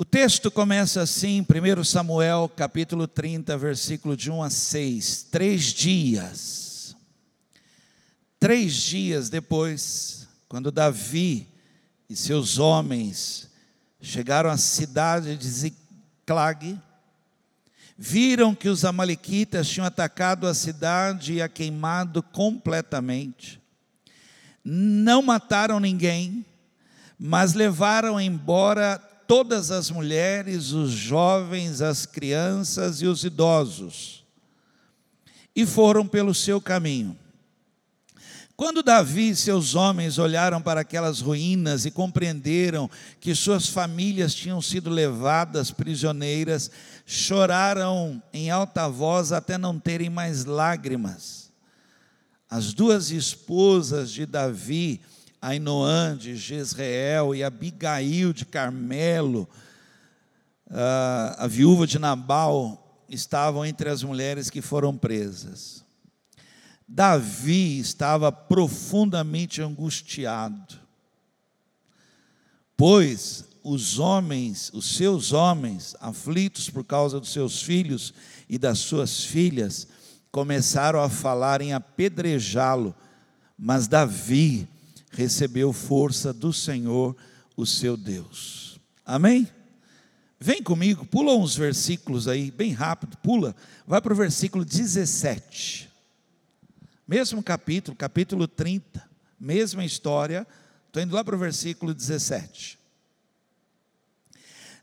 [0.00, 5.26] O texto começa assim, 1 Samuel capítulo 30, versículo de 1 a 6.
[5.28, 6.96] Três dias.
[8.38, 11.48] Três dias depois, quando Davi
[12.08, 13.50] e seus homens
[14.00, 16.80] chegaram à cidade de Ziclag,
[17.98, 23.60] viram que os amalequitas tinham atacado a cidade e a queimado completamente.
[24.62, 26.46] Não mataram ninguém,
[27.18, 34.24] mas levaram embora todas as mulheres, os jovens, as crianças e os idosos,
[35.54, 37.16] e foram pelo seu caminho.
[38.56, 42.90] Quando Davi e seus homens olharam para aquelas ruínas e compreenderam
[43.20, 46.68] que suas famílias tinham sido levadas prisioneiras,
[47.06, 51.52] choraram em alta voz até não terem mais lágrimas.
[52.50, 55.00] As duas esposas de Davi,
[55.40, 59.48] Ainoã de Jezreel e Abigail de Carmelo,
[61.36, 65.84] a viúva de Nabal, estavam entre as mulheres que foram presas.
[66.86, 70.78] Davi estava profundamente angustiado,
[72.76, 78.14] pois os homens, os seus homens, aflitos por causa dos seus filhos
[78.48, 79.86] e das suas filhas,
[80.30, 82.94] começaram a falar em apedrejá-lo,
[83.58, 84.66] mas Davi
[85.10, 87.16] recebeu força do Senhor,
[87.56, 88.78] o seu Deus.
[89.04, 89.48] Amém?
[90.40, 95.90] Vem comigo, pula uns versículos aí, bem rápido, pula, vai para o versículo 17.
[97.06, 99.02] Mesmo capítulo, capítulo 30,
[99.40, 100.46] mesma história,
[100.86, 102.78] estou indo lá para o versículo 17.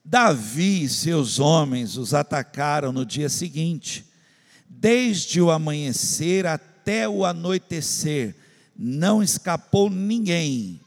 [0.03, 4.05] Davi e seus homens os atacaram no dia seguinte,
[4.67, 8.35] desde o amanhecer até o anoitecer,
[8.77, 10.79] não escapou ninguém,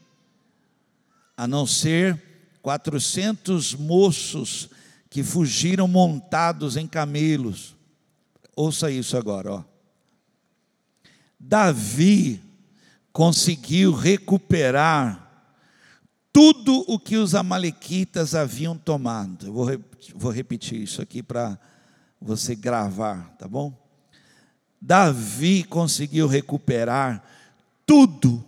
[1.35, 2.21] a não ser
[2.61, 4.69] 400 moços
[5.09, 7.75] que fugiram montados em camelos.
[8.55, 9.63] Ouça isso agora, ó.
[11.39, 12.41] Davi
[13.11, 15.27] conseguiu recuperar
[16.31, 19.47] tudo o que os amalequitas haviam tomado.
[19.47, 19.67] Eu vou,
[20.15, 21.57] vou repetir isso aqui para
[22.21, 23.73] você gravar, tá bom?
[24.81, 27.23] Davi conseguiu recuperar
[27.89, 28.45] tudo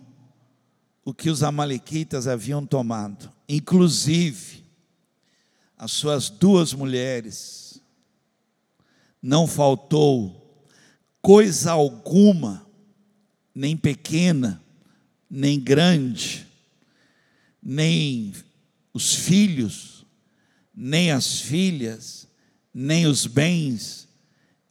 [1.04, 4.64] o que os Amalequitas haviam tomado, inclusive
[5.76, 7.82] as suas duas mulheres.
[9.20, 10.64] Não faltou
[11.20, 12.64] coisa alguma,
[13.52, 14.62] nem pequena,
[15.28, 16.46] nem grande,
[17.60, 18.32] nem
[18.94, 20.06] os filhos,
[20.72, 22.28] nem as filhas,
[22.72, 24.06] nem os bens,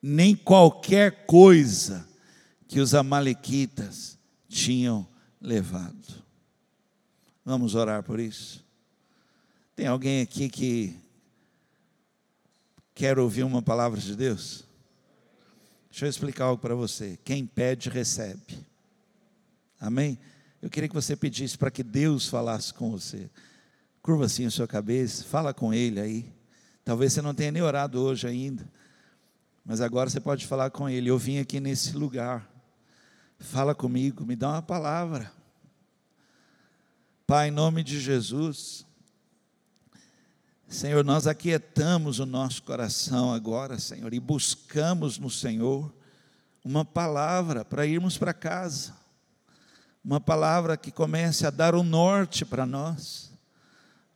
[0.02, 2.08] nem qualquer coisa
[2.70, 4.21] que os Amalequitas
[4.52, 5.08] tinham
[5.40, 6.22] levado.
[7.44, 8.64] Vamos orar por isso?
[9.76, 11.00] Tem alguém aqui que
[12.94, 14.66] quer ouvir uma palavra de Deus?
[15.90, 17.18] Deixa eu explicar algo para você.
[17.24, 18.60] Quem pede, recebe.
[19.80, 20.20] Amém?
[20.62, 23.30] Eu queria que você pedisse para que Deus falasse com você.
[24.02, 26.32] Curva assim a sua cabeça, fala com Ele aí.
[26.84, 28.68] Talvez você não tenha nem orado hoje ainda,
[29.64, 31.10] mas agora você pode falar com Ele.
[31.10, 32.51] Eu vim aqui nesse lugar
[33.42, 35.32] Fala comigo, me dá uma palavra.
[37.26, 38.86] Pai, em nome de Jesus,
[40.68, 45.92] Senhor, nós aquietamos o nosso coração agora, Senhor, e buscamos no Senhor
[46.64, 48.94] uma palavra para irmos para casa,
[50.06, 53.34] uma palavra que comece a dar o norte para nós,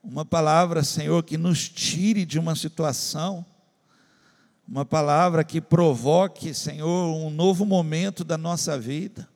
[0.03, 3.43] uma palavra, Senhor, que nos tire de uma situação,
[4.67, 9.29] uma palavra que provoque, Senhor, um novo momento da nossa vida.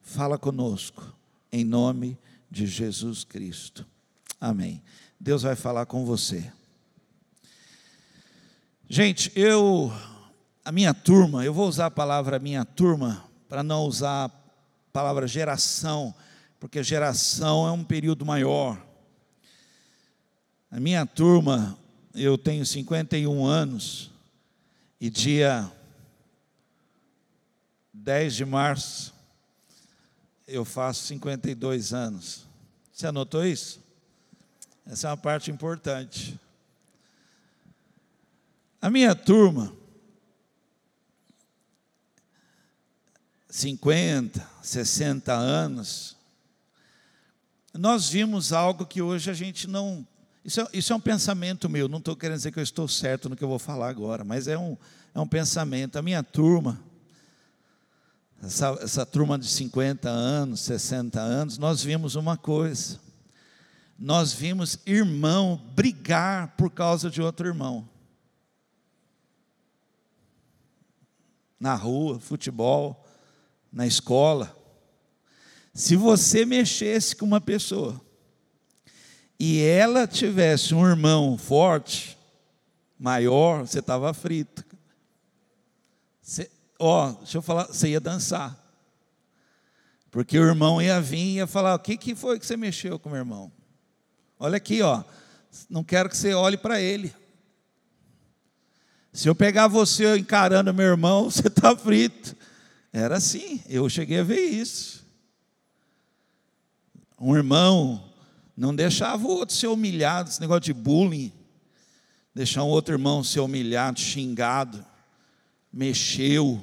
[0.00, 1.12] Fala conosco,
[1.52, 2.16] em nome
[2.50, 3.86] de Jesus Cristo.
[4.40, 4.82] Amém.
[5.18, 6.50] Deus vai falar com você.
[8.88, 9.92] Gente, eu,
[10.64, 14.30] a minha turma, eu vou usar a palavra minha turma, para não usar a
[14.92, 16.14] palavra geração,
[16.60, 18.80] porque geração é um período maior.
[20.70, 21.76] A minha turma,
[22.14, 24.07] eu tenho 51 anos,
[25.00, 25.70] e dia
[27.92, 29.14] 10 de março
[30.46, 32.46] eu faço 52 anos.
[32.92, 33.80] Você anotou isso?
[34.86, 36.40] Essa é uma parte importante.
[38.80, 39.76] A minha turma,
[43.48, 46.16] 50, 60 anos,
[47.74, 50.06] nós vimos algo que hoje a gente não
[50.48, 53.28] isso é, isso é um pensamento meu, não estou querendo dizer que eu estou certo
[53.28, 54.78] no que eu vou falar agora, mas é um,
[55.14, 55.96] é um pensamento.
[55.98, 56.82] A minha turma,
[58.42, 62.98] essa, essa turma de 50 anos, 60 anos, nós vimos uma coisa.
[63.98, 67.86] nós vimos irmão brigar por causa de outro irmão.
[71.60, 73.06] Na rua, futebol,
[73.70, 74.56] na escola.
[75.74, 78.07] Se você mexesse com uma pessoa
[79.38, 82.18] e ela tivesse um irmão forte,
[82.98, 84.64] maior, você estava frito.
[86.20, 88.58] Você, ó, deixa eu falar, você ia dançar.
[90.10, 92.98] Porque o irmão ia vir e ia falar: O que, que foi que você mexeu
[92.98, 93.52] com o meu irmão?
[94.38, 95.04] Olha aqui, ó.
[95.68, 97.14] Não quero que você olhe para ele.
[99.12, 102.36] Se eu pegar você encarando meu irmão, você está frito.
[102.92, 105.06] Era assim, eu cheguei a ver isso.
[107.20, 108.07] Um irmão
[108.58, 111.32] não deixava o outro ser humilhado, esse negócio de bullying,
[112.34, 114.84] deixar um outro irmão ser humilhado, xingado,
[115.72, 116.60] mexeu.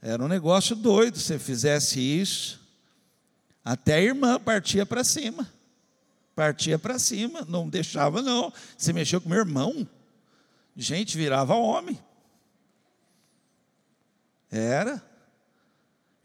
[0.00, 2.58] Era um negócio doido, se fizesse isso,
[3.62, 5.46] até a irmã partia para cima.
[6.34, 8.50] Partia para cima, não deixava não.
[8.74, 9.86] Você mexeu com meu irmão,
[10.74, 11.98] gente, virava homem.
[14.50, 15.04] Era.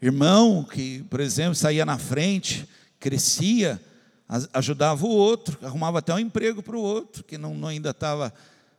[0.00, 2.66] Irmão que, por exemplo, saía na frente,
[2.98, 3.78] crescia,
[4.52, 8.32] ajudava o outro, arrumava até um emprego para o outro, que não, não ainda estava,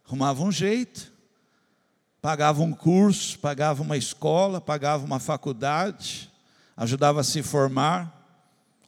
[0.05, 1.11] arrumava um jeito
[2.21, 6.29] pagava um curso, pagava uma escola, pagava uma faculdade,
[6.75, 8.15] ajudava a se formar,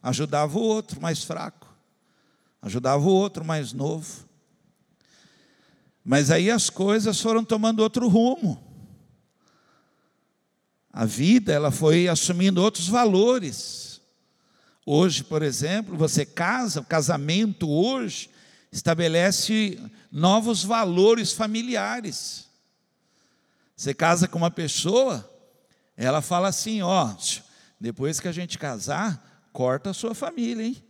[0.02, 1.66] ajudava o outro mais fraco,
[2.60, 4.28] ajudava o outro mais novo.
[6.04, 8.62] Mas aí as coisas foram tomando outro rumo.
[10.92, 13.91] A vida, ela foi assumindo outros valores.
[14.84, 18.28] Hoje, por exemplo, você casa, o casamento hoje
[18.72, 19.78] estabelece
[20.10, 22.48] novos valores familiares.
[23.76, 25.28] Você casa com uma pessoa,
[25.96, 27.14] ela fala assim: ó,
[27.80, 30.82] depois que a gente casar, corta a sua família, hein?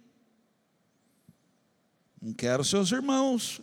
[2.20, 3.60] Não quero seus irmãos.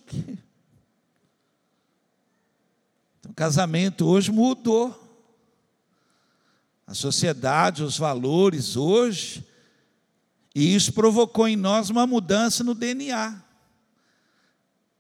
[3.20, 5.08] Então, casamento hoje mudou.
[6.88, 9.46] A sociedade, os valores hoje,
[10.60, 13.42] e isso provocou em nós uma mudança no DNA.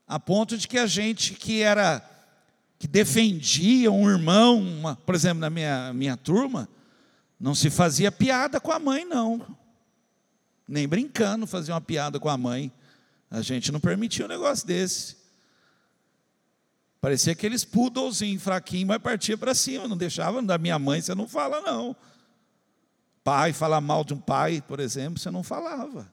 [0.07, 2.01] A ponto de que a gente que era
[2.79, 6.69] que defendia um irmão, uma, por exemplo, na minha, minha turma,
[7.37, 9.45] não se fazia piada com a mãe, não.
[10.65, 12.71] Nem brincando fazia uma piada com a mãe.
[13.29, 15.17] A gente não permitia um negócio desse.
[17.01, 21.27] Parecia aqueles poodlezinhos fraquinhos, mas partia para cima, não deixava da minha mãe, você não
[21.27, 21.93] fala, não.
[23.23, 26.11] Pai, falar mal de um pai, por exemplo, você não falava.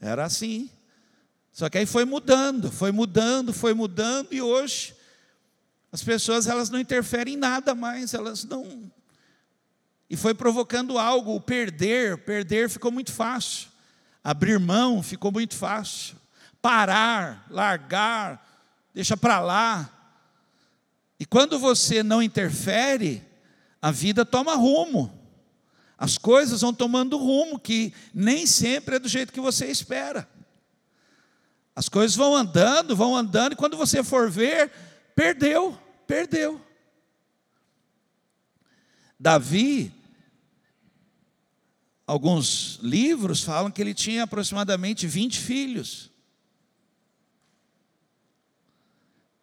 [0.00, 0.70] Era assim.
[1.52, 4.94] Só que aí foi mudando, foi mudando, foi mudando, e hoje
[5.92, 8.90] as pessoas elas não interferem em nada mais, elas não.
[10.08, 13.68] E foi provocando algo, o perder, perder ficou muito fácil.
[14.24, 16.16] Abrir mão ficou muito fácil.
[16.60, 18.46] Parar, largar,
[18.94, 19.90] deixa para lá.
[21.20, 23.22] E quando você não interfere,
[23.80, 25.21] a vida toma rumo.
[26.02, 30.28] As coisas vão tomando rumo que nem sempre é do jeito que você espera.
[31.76, 34.72] As coisas vão andando, vão andando, e quando você for ver,
[35.14, 36.60] perdeu, perdeu.
[39.16, 39.94] Davi,
[42.04, 46.10] alguns livros falam que ele tinha aproximadamente 20 filhos.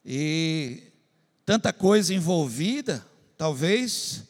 [0.04, 0.92] E
[1.46, 3.02] tanta coisa envolvida,
[3.38, 4.28] talvez,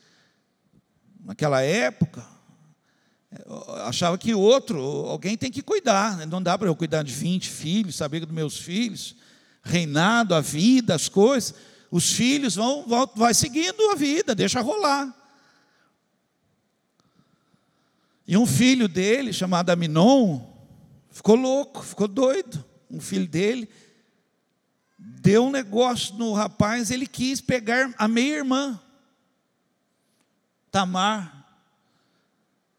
[1.30, 2.26] naquela época,
[3.84, 6.26] achava que outro, alguém tem que cuidar, né?
[6.26, 9.14] não dá para eu cuidar de 20 filhos, saber dos meus filhos
[9.62, 11.54] reinado, a vida, as coisas,
[11.88, 15.14] os filhos vão, vão vai seguindo a vida, deixa rolar.
[18.26, 20.40] E um filho dele, chamado Aminon,
[21.10, 22.64] ficou louco, ficou doido.
[22.90, 23.68] Um filho dele
[24.98, 28.80] deu um negócio no rapaz, ele quis pegar a meia-irmã,
[30.70, 31.40] Tamar.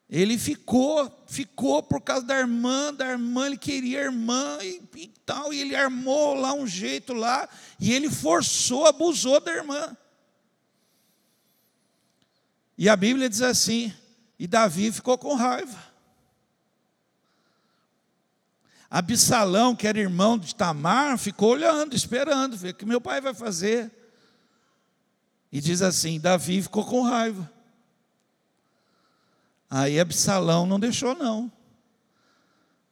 [0.09, 5.07] Ele ficou, ficou por causa da irmã, da irmã, ele queria a irmã e, e,
[5.25, 7.47] tal, e ele armou lá um jeito lá,
[7.79, 9.95] e ele forçou, abusou da irmã.
[12.77, 13.93] E a Bíblia diz assim:
[14.41, 15.77] e Davi ficou com raiva.
[18.89, 23.35] Absalão, que era irmão de Tamar, ficou olhando, esperando, ver o que meu pai vai
[23.35, 23.91] fazer.
[25.51, 27.47] E diz assim: Davi ficou com raiva.
[29.73, 31.49] Aí Absalão não deixou, não.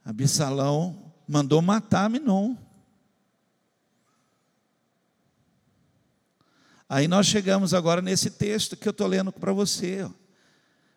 [0.06, 2.56] Absalão mandou matar Minon.
[6.88, 10.10] Aí nós chegamos agora nesse texto que eu estou lendo para você.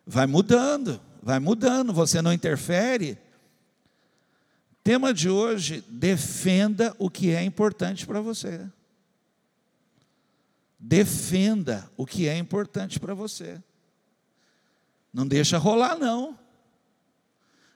[0.05, 3.17] Vai mudando, vai mudando, você não interfere.
[4.85, 8.65] Tema de hoje: defenda o que é importante para você.
[10.79, 13.61] Defenda o que é importante para você.
[15.13, 16.37] Não deixa rolar, não.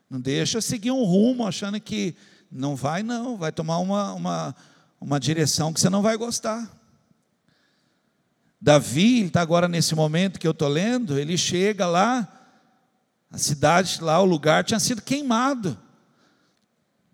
[0.09, 2.15] Não deixa seguir um rumo achando que
[2.51, 3.37] não vai, não.
[3.37, 4.55] Vai tomar uma, uma,
[4.99, 6.67] uma direção que você não vai gostar.
[8.59, 12.27] Davi, está agora nesse momento que eu estou lendo, ele chega lá,
[13.29, 15.77] a cidade lá, o lugar tinha sido queimado.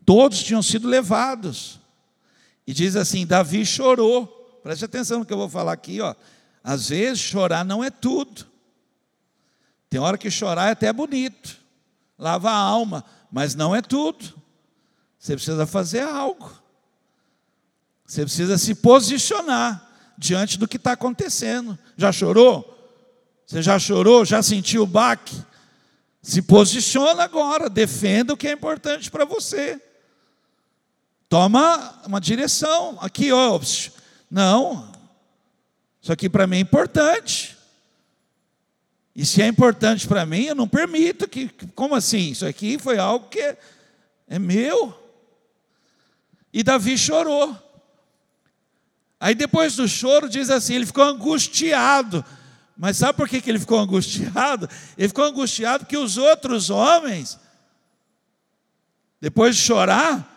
[0.06, 1.80] Todos tinham sido levados.
[2.66, 4.28] E diz assim: Davi chorou.
[4.64, 6.16] Preste atenção no que eu vou falar aqui, ó.
[6.64, 8.53] Às vezes chorar não é tudo.
[9.94, 11.56] Tem hora que chorar é até bonito,
[12.18, 14.34] lava a alma, mas não é tudo.
[15.20, 16.52] Você precisa fazer algo.
[18.04, 21.78] Você precisa se posicionar diante do que está acontecendo.
[21.96, 22.92] Já chorou?
[23.46, 24.26] Você já chorou?
[24.26, 25.40] Já sentiu o baque?
[26.24, 29.80] Se posiciona agora, defenda o que é importante para você.
[31.30, 32.98] Toma uma direção.
[33.00, 33.62] Aqui, ó.
[34.32, 34.92] Não,
[36.02, 37.62] isso aqui para mim é importante.
[39.16, 41.50] E se é importante para mim, eu não permito que.
[41.76, 42.32] Como assim?
[42.32, 43.56] Isso aqui foi algo que
[44.28, 44.98] é, meu.
[46.52, 47.56] E Davi chorou.
[49.20, 52.26] Aí depois do choro, diz assim: ele ficou angustiado.
[52.76, 54.68] Mas sabe por que, que ele ficou angustiado?
[54.98, 57.40] Ele ficou angustiado porque os outros homens,
[59.22, 60.28] depois de chorar,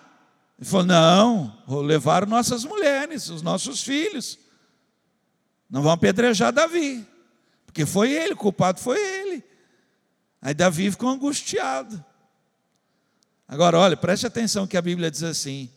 [0.59, 4.38] ele falou: não, vou levar nossas mulheres, os nossos filhos.
[5.68, 7.06] Não vão apedrejar Davi.
[7.76, 9.45] Porque foi ele, o culpado foi ele.
[10.40, 12.02] Aí Davi ficou angustiado.
[13.47, 15.68] Agora, olha, preste atenção que a Bíblia diz assim: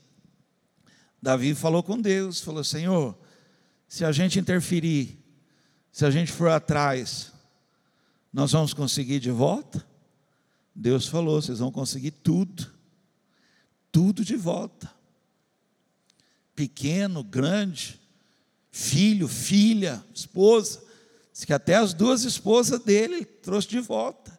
[1.21, 3.17] Davi falou com Deus, falou: Senhor,
[3.85, 5.19] se a gente interferir,
[5.91, 7.33] se a gente for atrás,
[8.31, 9.85] nós vamos conseguir de volta?
[10.73, 12.65] Deus falou: vocês vão conseguir tudo,
[13.91, 14.89] tudo de volta.
[16.55, 17.99] Pequeno, grande,
[18.71, 20.87] filho, filha, esposa,
[21.39, 24.37] Diz que até as duas esposas dele ele trouxe de volta.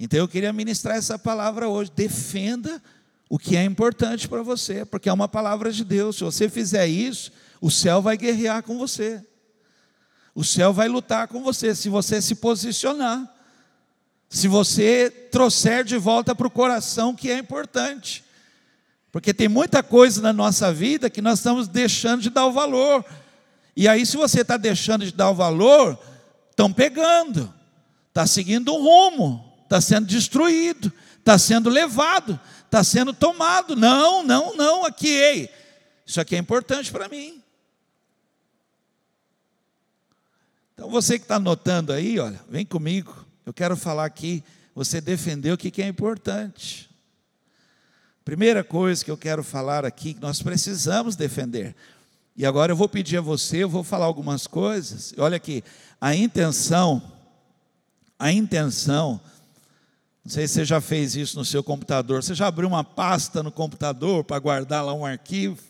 [0.00, 1.92] Então eu queria ministrar essa palavra hoje.
[1.94, 2.82] Defenda
[3.30, 6.16] o que é importante para você, porque é uma palavra de Deus.
[6.16, 7.30] Se você fizer isso,
[7.60, 9.24] o céu vai guerrear com você.
[10.34, 13.32] O céu vai lutar com você se você se posicionar.
[14.28, 18.24] Se você trouxer de volta para o coração que é importante.
[19.12, 23.04] Porque tem muita coisa na nossa vida que nós estamos deixando de dar o valor.
[23.76, 25.98] E aí, se você está deixando de dar o valor,
[26.50, 27.52] estão pegando,
[28.08, 33.74] está seguindo um rumo, está sendo destruído, está sendo levado, está sendo tomado.
[33.74, 35.50] Não, não, não, aqui, ei,
[36.06, 37.42] isso aqui é importante para mim.
[40.74, 44.42] Então, você que está anotando aí, olha, vem comigo, eu quero falar aqui,
[44.74, 46.90] você defendeu o que é importante.
[48.24, 51.76] Primeira coisa que eu quero falar aqui, que nós precisamos defender.
[52.36, 55.14] E agora eu vou pedir a você, eu vou falar algumas coisas.
[55.18, 55.62] Olha aqui,
[56.00, 57.00] a intenção,
[58.18, 59.20] a intenção,
[60.24, 63.42] não sei se você já fez isso no seu computador, você já abriu uma pasta
[63.42, 65.62] no computador para guardar lá um arquivo?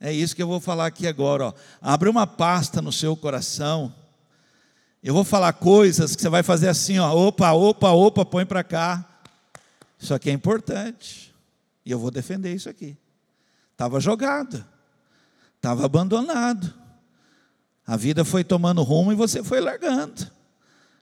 [0.00, 1.46] É isso que eu vou falar aqui agora.
[1.46, 1.52] Ó.
[1.80, 3.94] Abre uma pasta no seu coração.
[5.02, 8.64] Eu vou falar coisas que você vai fazer assim, ó, opa, opa, opa, põe para
[8.64, 9.04] cá.
[9.98, 11.34] Isso aqui é importante.
[11.84, 12.96] E eu vou defender isso aqui.
[13.72, 14.64] Estava jogado.
[15.58, 16.72] Estava abandonado.
[17.84, 20.30] A vida foi tomando rumo e você foi largando.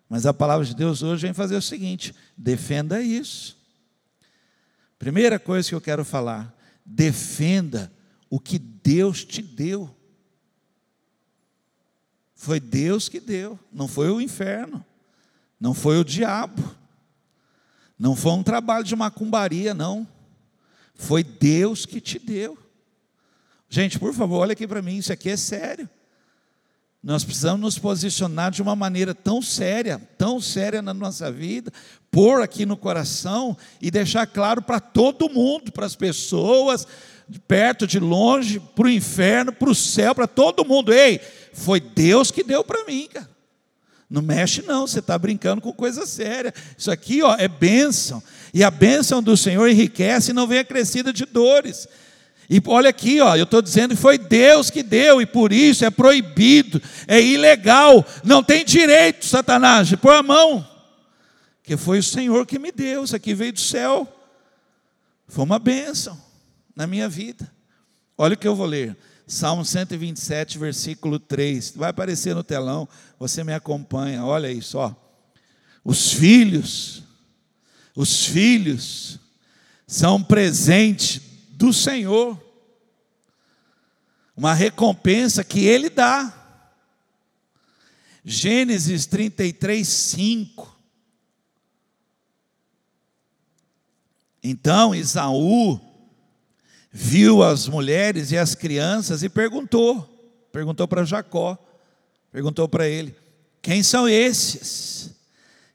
[0.08, 3.56] Mas a palavra de Deus hoje vem fazer o seguinte: defenda isso.
[4.98, 7.92] Primeira coisa que eu quero falar: defenda
[8.30, 9.94] o que Deus te deu.
[12.34, 14.84] Foi Deus que deu, não foi o inferno,
[15.58, 16.62] não foi o diabo,
[17.98, 20.06] não foi um trabalho de macumbaria, não.
[20.94, 22.65] Foi Deus que te deu.
[23.68, 25.88] Gente, por favor, olha aqui para mim, isso aqui é sério.
[27.02, 31.73] Nós precisamos nos posicionar de uma maneira tão séria, tão séria na nossa vida,
[32.11, 36.87] pôr aqui no coração e deixar claro para todo mundo, para as pessoas,
[37.28, 40.92] de perto, de longe, para o inferno, para o céu, para todo mundo.
[40.92, 41.20] Ei,
[41.52, 43.28] foi Deus que deu para mim, cara.
[44.08, 46.54] Não mexe não, você está brincando com coisa séria.
[46.78, 48.23] Isso aqui ó, é bênção.
[48.54, 51.88] E a bênção do Senhor enriquece e não vem acrescida de dores.
[52.48, 55.84] E olha aqui, ó, eu estou dizendo que foi Deus que deu, e por isso
[55.84, 60.66] é proibido, é ilegal, não tem direito, Satanás, pôr a mão,
[61.62, 64.06] que foi o Senhor que me deu, isso aqui veio do céu,
[65.26, 66.16] foi uma bênção
[66.74, 67.50] na minha vida.
[68.16, 72.88] Olha o que eu vou ler, Salmo 127, versículo 3, vai aparecer no telão,
[73.18, 74.94] você me acompanha, olha isso, ó.
[75.84, 77.02] Os filhos,
[77.94, 79.18] os filhos
[79.86, 81.25] são presente
[81.56, 82.38] do Senhor,
[84.36, 86.32] uma recompensa que Ele dá.
[88.22, 90.76] Gênesis 33, 5.
[94.42, 95.80] Então Isaú
[96.92, 100.02] viu as mulheres e as crianças e perguntou,
[100.52, 101.58] perguntou para Jacó,
[102.30, 103.16] perguntou para ele:
[103.62, 105.10] Quem são esses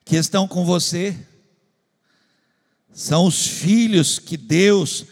[0.05, 1.17] que estão com você?
[2.93, 5.05] São os filhos que Deus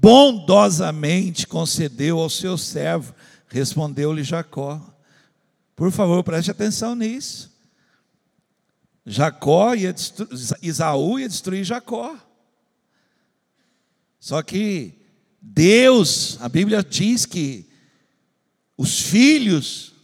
[0.00, 3.14] bondosamente concedeu ao seu servo,
[3.48, 4.80] respondeu-lhe Jacó.
[5.74, 7.50] Por favor, preste atenção nisso.
[9.04, 10.30] Jacó ia destruir,
[10.62, 12.16] Isaú ia destruir Jacó.
[14.20, 14.94] Só que
[15.40, 17.68] Deus, a Bíblia diz que
[18.76, 19.94] os filhos,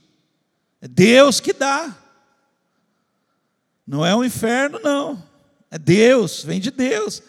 [0.81, 1.97] é Deus que dá.
[3.87, 5.23] Não é o inferno, não.
[5.71, 7.23] É Deus, vem de Deus.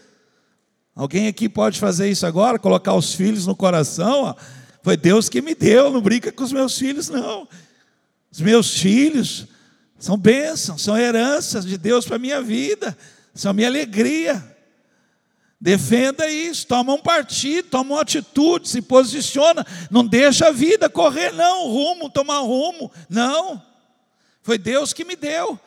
[0.96, 2.58] Alguém aqui pode fazer isso agora?
[2.58, 4.24] Colocar os filhos no coração?
[4.24, 4.36] Ó.
[4.82, 7.48] Foi Deus que me deu, não brinca com os meus filhos, não.
[8.32, 9.46] Os meus filhos
[10.00, 12.98] são bênçãos, são heranças de Deus para a minha vida,
[13.34, 14.56] são minha alegria.
[15.60, 21.32] Defenda isso, toma um partido, toma uma atitude, se posiciona, não deixa a vida correr,
[21.32, 23.62] não, rumo, tomar rumo, não.
[24.44, 25.60] Foi Deus que me deu.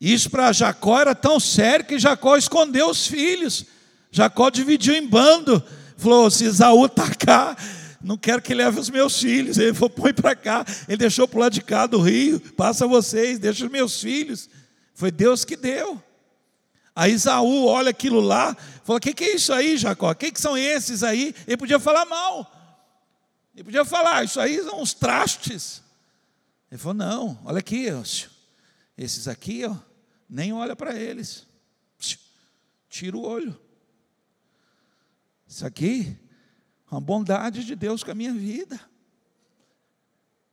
[0.00, 3.64] Isso para Jacó era tão sério que Jacó escondeu os filhos.
[4.10, 5.62] Jacó dividiu em bando.
[5.96, 6.88] Falou: se Isaú
[7.18, 7.56] cá,
[8.02, 9.56] não quero que leve os meus filhos.
[9.58, 10.64] Ele falou: põe para cá.
[10.86, 12.38] Ele deixou para o lado de cá do rio.
[12.40, 14.48] Passa vocês, deixa os meus filhos.
[14.94, 16.02] Foi Deus que deu.
[16.94, 20.10] Aí Isaú olha aquilo lá, fala: O que, que é isso aí, Jacó?
[20.10, 21.34] O que, que são esses aí?
[21.46, 22.50] Ele podia falar mal.
[23.54, 25.82] Ele podia falar: Isso aí são uns trastes.
[26.70, 27.86] Ele falou: Não, olha aqui,
[28.96, 29.74] esses aqui, ó,
[30.28, 31.46] nem olha para eles.
[32.88, 33.58] Tira o olho.
[35.46, 36.18] Isso aqui
[36.90, 38.80] é uma bondade de Deus com a minha vida.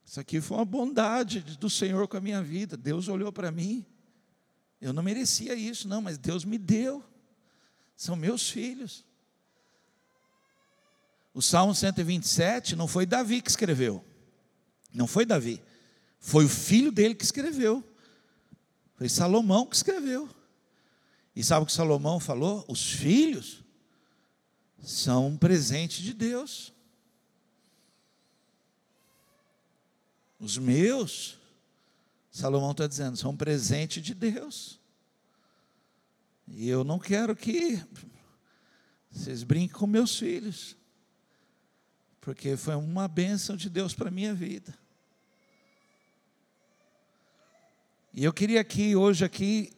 [0.05, 2.77] Isso aqui foi uma bondade do Senhor com a minha vida.
[2.77, 3.85] Deus olhou para mim.
[4.79, 7.03] Eu não merecia isso, não, mas Deus me deu.
[7.95, 9.05] São meus filhos.
[11.33, 14.05] O Salmo 127 não foi Davi que escreveu.
[14.93, 15.61] Não foi Davi.
[16.19, 17.83] Foi o filho dele que escreveu.
[18.95, 20.29] Foi Salomão que escreveu.
[21.35, 22.63] E sabe o que Salomão falou?
[22.67, 23.63] Os filhos
[24.83, 26.73] são um presente de Deus.
[30.39, 31.39] Os meus,
[32.29, 34.79] Salomão está dizendo, são um presente de Deus.
[36.47, 37.81] E eu não quero que
[39.09, 40.75] vocês brinquem com meus filhos,
[42.19, 44.77] porque foi uma bênção de Deus para a minha vida.
[48.13, 49.73] E eu queria aqui, hoje aqui,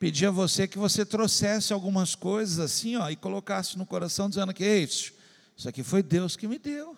[0.00, 4.52] pedir a você que você trouxesse algumas coisas assim, ó, e colocasse no coração dizendo
[4.52, 5.12] que é isso,
[5.56, 6.96] isso aqui foi Deus que me deu.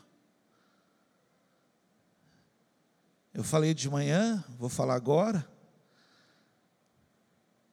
[3.35, 5.47] Eu falei de manhã, vou falar agora.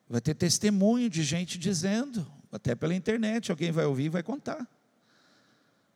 [0.09, 4.67] Vai ter testemunho de gente dizendo, até pela internet, alguém vai ouvir e vai contar.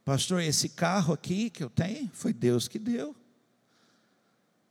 [0.05, 3.13] Pastor, esse carro aqui que eu tenho, foi Deus que deu.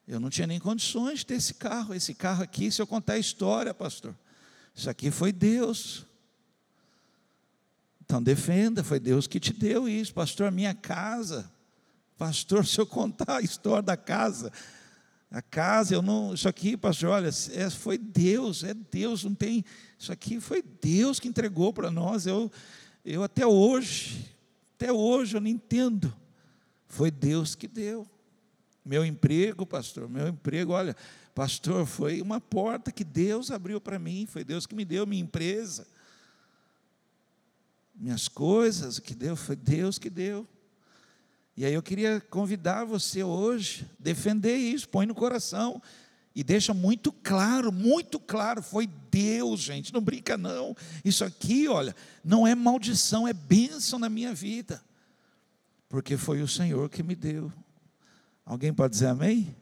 [0.07, 1.93] Eu não tinha nem condições de ter esse carro.
[1.93, 4.15] Esse carro aqui, se eu contar a história, pastor,
[4.75, 6.07] isso aqui foi Deus.
[8.05, 10.53] Então defenda, foi Deus que te deu isso, pastor.
[10.53, 11.51] Minha casa,
[12.17, 14.53] pastor, se eu contar a história da casa,
[15.29, 19.65] a casa, eu não, isso aqui, pastor, olha, é, foi Deus, é Deus, não tem,
[19.99, 22.27] isso aqui foi Deus que entregou para nós.
[22.27, 22.51] Eu,
[23.05, 24.25] eu até hoje,
[24.77, 26.15] até hoje eu não entendo.
[26.87, 28.09] Foi Deus que deu.
[28.87, 30.95] Meu emprego, pastor, meu emprego, olha,
[31.35, 35.21] pastor, foi uma porta que Deus abriu para mim, foi Deus que me deu minha
[35.21, 35.89] empresa.
[37.93, 40.47] Minhas coisas, que deu, foi Deus que deu.
[41.57, 45.83] E aí eu queria convidar você hoje, defender isso, põe no coração
[46.33, 50.77] e deixa muito claro, muito claro, foi Deus, gente, não brinca não.
[51.05, 54.81] Isso aqui, olha, não é maldição, é bênção na minha vida.
[55.89, 57.51] Porque foi o Senhor que me deu.
[58.47, 59.57] Alguém pode dizer amém?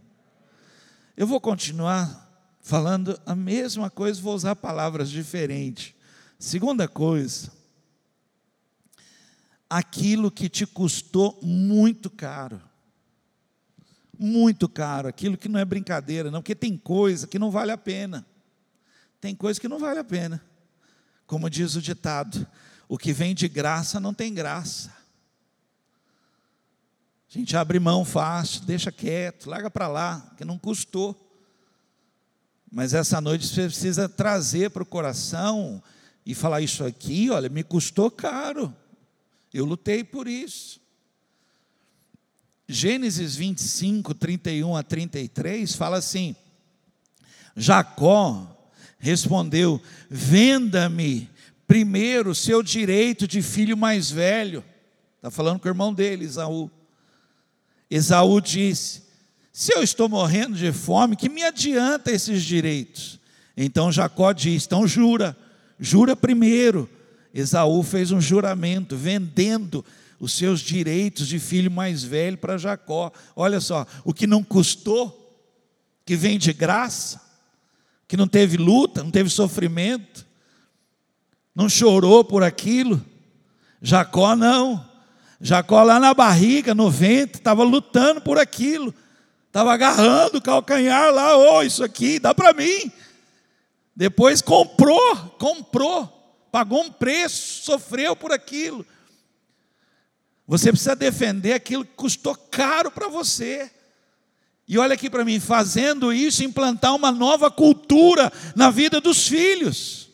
[1.16, 2.22] Eu vou continuar
[2.60, 5.94] falando a mesma coisa, vou usar palavras diferentes.
[6.38, 7.50] Segunda coisa,
[9.70, 12.60] aquilo que te custou muito caro.
[14.18, 17.78] Muito caro, aquilo que não é brincadeira, não, porque tem coisa que não vale a
[17.78, 18.26] pena.
[19.18, 20.44] Tem coisa que não vale a pena.
[21.26, 22.46] Como diz o ditado,
[22.86, 25.03] o que vem de graça não tem graça.
[27.34, 31.20] A gente abre mão fácil, deixa quieto, larga para lá, que não custou.
[32.70, 35.82] Mas essa noite você precisa trazer para o coração
[36.24, 38.72] e falar: Isso aqui, olha, me custou caro.
[39.52, 40.80] Eu lutei por isso.
[42.68, 46.36] Gênesis 25, 31 a 33 fala assim:
[47.56, 51.28] Jacó respondeu: Venda-me
[51.66, 54.64] primeiro seu direito de filho mais velho.
[55.16, 56.70] Está falando com o irmão dele, Esaú.
[57.94, 59.02] Esaú disse:
[59.52, 63.20] Se eu estou morrendo de fome, que me adianta esses direitos?
[63.56, 65.36] Então Jacó disse: Então jura,
[65.78, 66.90] jura primeiro.
[67.32, 69.84] Esaú fez um juramento, vendendo
[70.18, 73.12] os seus direitos de filho mais velho para Jacó.
[73.36, 75.20] Olha só, o que não custou,
[76.04, 77.20] que vem de graça,
[78.08, 80.26] que não teve luta, não teve sofrimento,
[81.54, 83.04] não chorou por aquilo.
[83.80, 84.93] Jacó não.
[85.40, 88.94] Jacó lá na barriga, no ventre, estava lutando por aquilo.
[89.46, 92.90] Estava agarrando o calcanhar lá, oh, isso aqui, dá para mim.
[93.94, 96.06] Depois comprou, comprou,
[96.50, 98.84] pagou um preço, sofreu por aquilo.
[100.46, 103.70] Você precisa defender aquilo que custou caro para você.
[104.66, 110.08] E olha aqui para mim, fazendo isso, implantar uma nova cultura na vida dos filhos.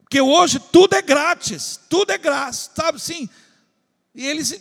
[0.00, 3.28] Porque hoje tudo é grátis, tudo é grátis, sabe sim?
[4.18, 4.60] E eles,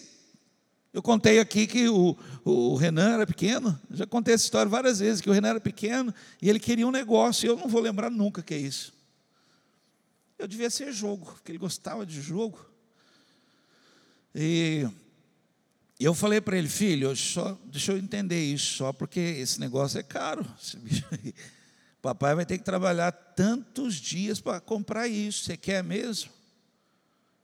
[0.94, 2.16] eu contei aqui que o,
[2.46, 6.14] o Renan era pequeno, já contei essa história várias vezes, que o Renan era pequeno
[6.40, 8.94] e ele queria um negócio, e eu não vou lembrar nunca que é isso.
[10.38, 12.64] Eu devia ser jogo, porque ele gostava de jogo.
[14.36, 14.88] E
[16.00, 20.04] eu falei para ele, filho, só, deixa eu entender isso, só porque esse negócio é
[20.04, 20.46] caro.
[22.00, 25.46] Papai vai ter que trabalhar tantos dias para comprar isso.
[25.46, 26.37] Você quer mesmo?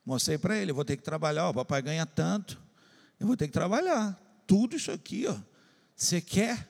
[0.05, 2.61] Mostrei para ele, vou ter que trabalhar, o papai ganha tanto,
[3.19, 4.19] eu vou ter que trabalhar.
[4.45, 5.37] Tudo isso aqui, ó.
[5.95, 6.67] Você quer?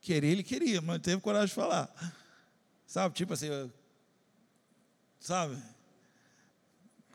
[0.00, 1.92] Querer, ele queria, mas não teve coragem de falar.
[2.86, 3.48] Sabe, tipo assim,
[5.20, 5.56] sabe?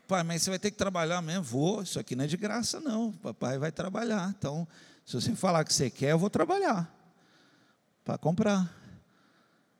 [0.06, 1.42] Pai, mas você vai ter que trabalhar mesmo?
[1.42, 3.12] Vou, isso aqui não é de graça, não.
[3.12, 4.34] Papai vai trabalhar.
[4.38, 4.66] Então,
[5.04, 6.90] se você falar que você quer, eu vou trabalhar
[8.02, 8.74] para comprar.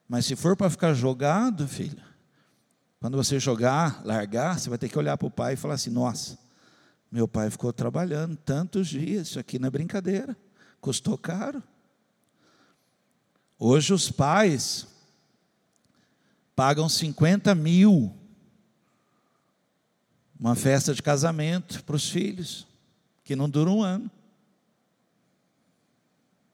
[0.06, 2.02] Mas se for para ficar jogado, filho,
[3.00, 5.90] quando você jogar, largar, você vai ter que olhar para o pai e falar assim:
[5.90, 6.38] nossa,
[7.10, 10.36] meu pai ficou trabalhando tantos dias, isso aqui não é brincadeira,
[10.80, 11.62] custou caro.
[13.58, 14.86] Hoje os pais
[16.54, 18.14] pagam 50 mil
[20.38, 22.66] uma festa de casamento para os filhos,
[23.24, 24.08] que não dura um ano,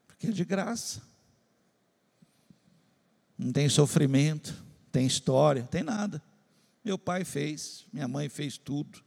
[0.06, 1.02] porque é de graça.
[3.36, 4.54] Não tem sofrimento,
[4.90, 6.22] tem história, tem nada.
[6.84, 9.02] Meu pai fez, minha mãe fez tudo.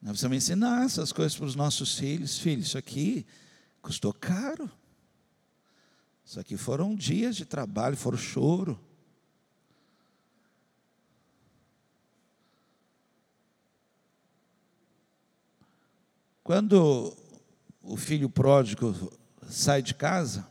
[0.00, 2.38] Nós precisamos ensinar essas coisas para os nossos filhos.
[2.38, 3.26] Filhos, isso aqui
[3.80, 4.70] custou caro.
[6.24, 8.78] Isso aqui foram dias de trabalho, foram choro.
[16.44, 17.16] Quando
[17.80, 19.12] o filho pródigo
[19.48, 20.48] sai de casa,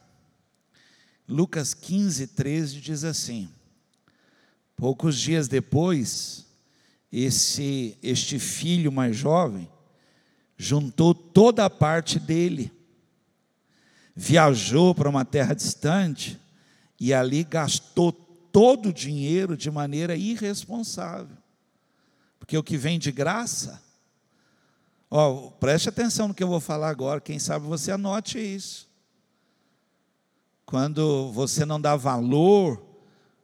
[1.28, 3.50] Lucas 15, 13 diz assim:
[4.82, 6.44] Poucos dias depois,
[7.12, 9.70] esse este filho mais jovem
[10.58, 12.74] juntou toda a parte dele,
[14.16, 16.36] viajou para uma terra distante
[17.00, 21.38] e ali gastou todo o dinheiro de maneira irresponsável.
[22.40, 23.80] Porque o que vem de graça
[25.12, 28.90] Ó, preste atenção no que eu vou falar agora, quem sabe você anote isso.
[30.66, 32.91] Quando você não dá valor,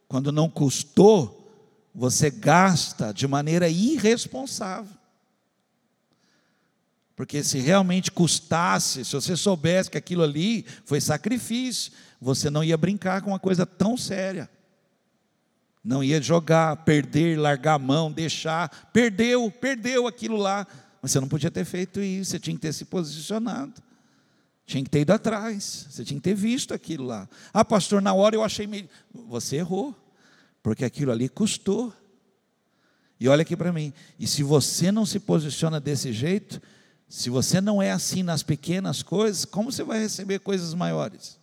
[0.07, 1.51] quando não custou,
[1.93, 4.95] você gasta de maneira irresponsável.
[7.15, 11.91] Porque se realmente custasse, se você soubesse que aquilo ali foi sacrifício,
[12.21, 14.47] você não ia brincar com uma coisa tão séria.
[15.83, 18.89] Não ia jogar, perder, largar a mão, deixar.
[18.93, 20.67] Perdeu, perdeu aquilo lá.
[21.01, 23.81] Mas você não podia ter feito isso, você tinha que ter se posicionado.
[24.67, 27.27] Tinha que ter ido atrás, você tinha que ter visto aquilo lá.
[27.53, 28.89] Ah, pastor, na hora eu achei meio.
[29.29, 29.95] Você errou,
[30.61, 31.93] porque aquilo ali custou.
[33.17, 36.61] E olha aqui para mim, e se você não se posiciona desse jeito,
[37.07, 41.39] se você não é assim nas pequenas coisas, como você vai receber coisas maiores?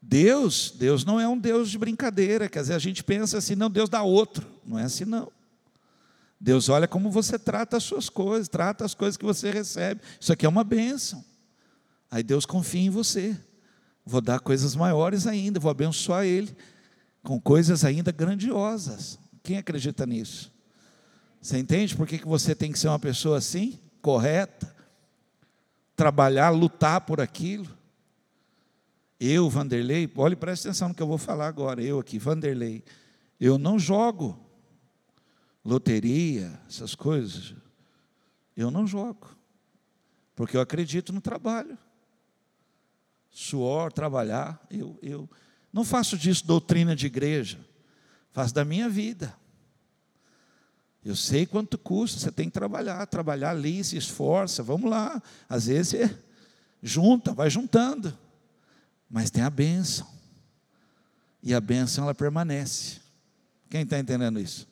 [0.00, 3.70] Deus, Deus não é um Deus de brincadeira, quer dizer, a gente pensa assim, não,
[3.70, 4.46] Deus dá outro.
[4.64, 5.30] Não é assim, não.
[6.44, 10.02] Deus olha como você trata as suas coisas, trata as coisas que você recebe.
[10.20, 11.24] Isso aqui é uma bênção.
[12.10, 13.34] Aí Deus confia em você.
[14.04, 16.54] Vou dar coisas maiores ainda, vou abençoar Ele
[17.22, 19.18] com coisas ainda grandiosas.
[19.42, 20.52] Quem acredita nisso?
[21.40, 24.70] Você entende por que você tem que ser uma pessoa assim, correta,
[25.96, 27.70] trabalhar, lutar por aquilo?
[29.18, 31.82] Eu, Vanderlei, olhe, preste atenção no que eu vou falar agora.
[31.82, 32.84] Eu aqui, Vanderlei,
[33.40, 34.43] eu não jogo
[35.64, 37.54] loteria, essas coisas.
[38.56, 39.28] Eu não jogo,
[40.36, 41.78] porque eu acredito no trabalho.
[43.30, 45.28] Suor, trabalhar, eu, eu
[45.72, 47.58] não faço disso doutrina de igreja,
[48.30, 49.34] faço da minha vida.
[51.04, 55.20] Eu sei quanto custa, você tem que trabalhar, trabalhar ali, se esforça, vamos lá.
[55.48, 56.18] Às vezes você
[56.82, 58.16] junta, vai juntando,
[59.10, 60.06] mas tem a bênção,
[61.42, 63.00] e a bênção ela permanece.
[63.68, 64.66] Quem está entendendo isso?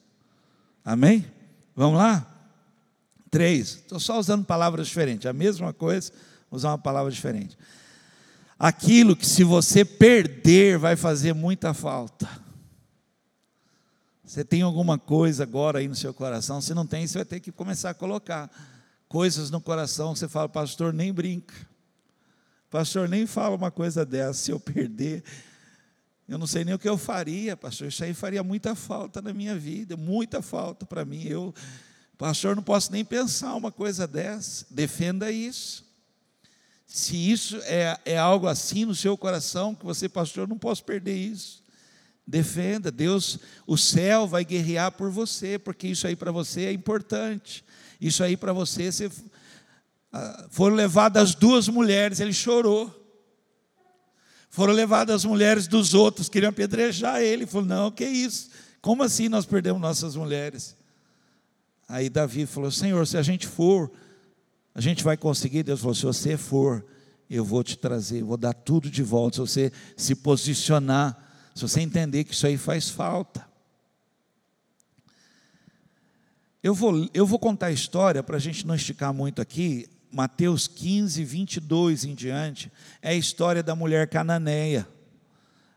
[0.84, 1.24] Amém?
[1.74, 2.26] Vamos lá?
[3.30, 3.76] Três.
[3.76, 5.26] Estou só usando palavras diferentes.
[5.26, 6.12] A mesma coisa,
[6.50, 7.56] usar uma palavra diferente.
[8.58, 12.28] Aquilo que se você perder vai fazer muita falta.
[14.24, 16.60] Você tem alguma coisa agora aí no seu coração?
[16.60, 18.50] Se não tem, você vai ter que começar a colocar
[19.08, 20.14] coisas no coração.
[20.14, 21.54] Você fala, pastor, nem brinca.
[22.70, 24.34] Pastor, nem fala uma coisa dessa.
[24.34, 25.22] Se eu perder,
[26.28, 27.88] eu não sei nem o que eu faria, pastor.
[27.88, 31.24] Isso aí faria muita falta na minha vida, muita falta para mim.
[31.24, 31.54] Eu,
[32.16, 34.66] pastor, não posso nem pensar uma coisa dessa.
[34.70, 35.84] Defenda isso.
[36.86, 41.16] Se isso é, é algo assim no seu coração, que você, pastor, não posso perder
[41.16, 41.62] isso.
[42.26, 47.64] Defenda, Deus, o céu vai guerrear por você, porque isso aí para você é importante.
[48.00, 49.10] Isso aí para você, você
[50.12, 53.01] ah, foram levadas duas mulheres, ele chorou.
[54.54, 57.46] Foram levadas as mulheres dos outros, queriam apedrejar ele.
[57.46, 58.50] Falou: Não, que isso?
[58.82, 60.76] Como assim nós perdemos nossas mulheres?
[61.88, 63.90] Aí Davi falou: Senhor, se a gente for,
[64.74, 65.62] a gente vai conseguir.
[65.62, 66.84] Deus falou: Se você for,
[67.30, 69.36] eu vou te trazer, vou dar tudo de volta.
[69.36, 71.16] Se você se posicionar,
[71.54, 73.50] se você entender que isso aí faz falta.
[76.62, 79.88] Eu vou, eu vou contar a história para a gente não esticar muito aqui.
[80.12, 82.70] Mateus 15, 22 em diante,
[83.00, 84.86] é a história da mulher cananeia.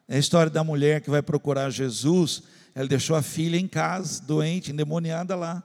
[0.08, 2.44] É a história da mulher que vai procurar Jesus.
[2.76, 5.64] Ela deixou a filha em casa, doente, endemoniada lá.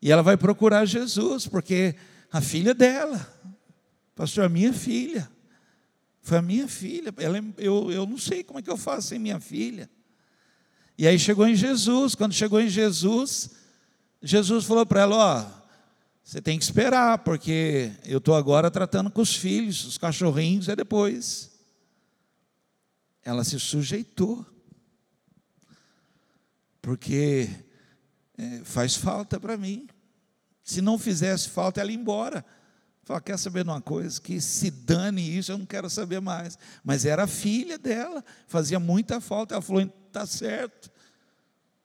[0.00, 1.94] E ela vai procurar Jesus, porque
[2.32, 3.28] a filha dela,
[4.14, 5.28] pastor, a minha filha,
[6.22, 7.12] foi a minha filha.
[7.18, 9.90] Ela, eu, eu não sei como é que eu faço sem minha filha.
[10.96, 12.14] E aí chegou em Jesus.
[12.14, 13.50] Quando chegou em Jesus,
[14.22, 15.57] Jesus falou para ela: Ó,
[16.28, 20.76] você tem que esperar, porque eu estou agora tratando com os filhos, os cachorrinhos é
[20.76, 21.50] depois.
[23.24, 24.44] Ela se sujeitou,
[26.82, 27.48] porque
[28.36, 29.88] é, faz falta para mim.
[30.62, 32.44] Se não fizesse falta, ela ia embora.
[33.04, 34.20] Fala, quer saber de uma coisa?
[34.20, 36.58] Que se dane isso, eu não quero saber mais.
[36.84, 39.54] Mas era a filha dela, fazia muita falta.
[39.54, 40.90] Ela falou: está certo,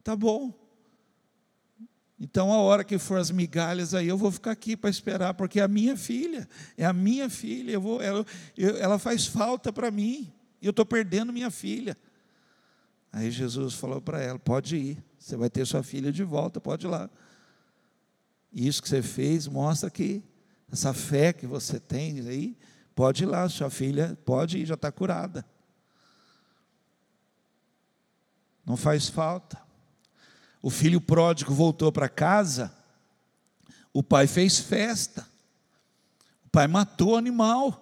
[0.03, 0.62] tá bom.
[2.19, 5.59] Então, a hora que for as migalhas aí, eu vou ficar aqui para esperar, porque
[5.59, 6.47] é a minha filha,
[6.77, 10.69] é a minha filha, eu vou, ela, eu, ela faz falta para mim, e eu
[10.69, 11.97] estou perdendo minha filha.
[13.11, 16.85] Aí Jesus falou para ela: pode ir, você vai ter sua filha de volta, pode
[16.85, 17.09] ir lá.
[18.51, 20.23] E isso que você fez mostra que
[20.71, 22.57] essa fé que você tem aí,
[22.95, 25.45] pode ir lá, sua filha pode ir, já está curada.
[28.65, 29.61] Não faz falta
[30.63, 32.73] o filho pródigo voltou para casa,
[33.91, 35.27] o pai fez festa,
[36.45, 37.81] o pai matou o animal.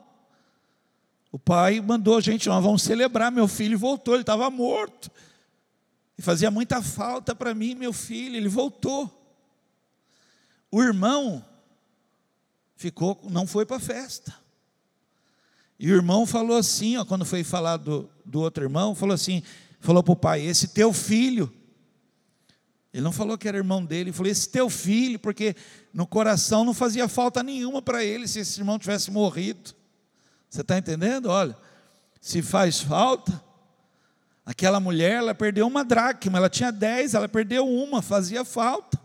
[1.32, 5.12] O pai mandou, gente, nós vamos celebrar, meu filho voltou, ele estava morto.
[6.18, 9.10] E fazia muita falta para mim, meu filho, ele voltou.
[10.72, 11.46] O irmão
[12.76, 14.36] ficou, não foi para a festa.
[15.80, 19.44] E o irmão falou assim, ó, quando foi falar do, do outro irmão, falou assim,
[19.80, 21.61] falou para o pai, esse teu filho
[22.94, 25.56] ele não falou que era irmão dele, ele falou: Esse teu filho, porque
[25.94, 29.74] no coração não fazia falta nenhuma para ele se esse irmão tivesse morrido.
[30.50, 31.28] Você está entendendo?
[31.28, 31.56] Olha,
[32.20, 33.42] se faz falta,
[34.46, 39.00] aquela mulher, ela perdeu uma dracma, ela tinha dez, ela perdeu uma, fazia falta.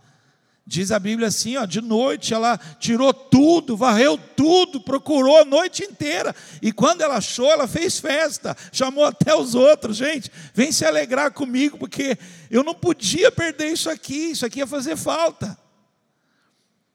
[0.68, 5.84] Diz a Bíblia assim, ó, de noite ela tirou tudo, varreu tudo, procurou a noite
[5.84, 6.34] inteira.
[6.60, 11.32] E quando ela achou, ela fez festa, chamou até os outros, gente, vem se alegrar
[11.32, 12.18] comigo, porque
[12.50, 15.56] eu não podia perder isso aqui, isso aqui ia fazer falta.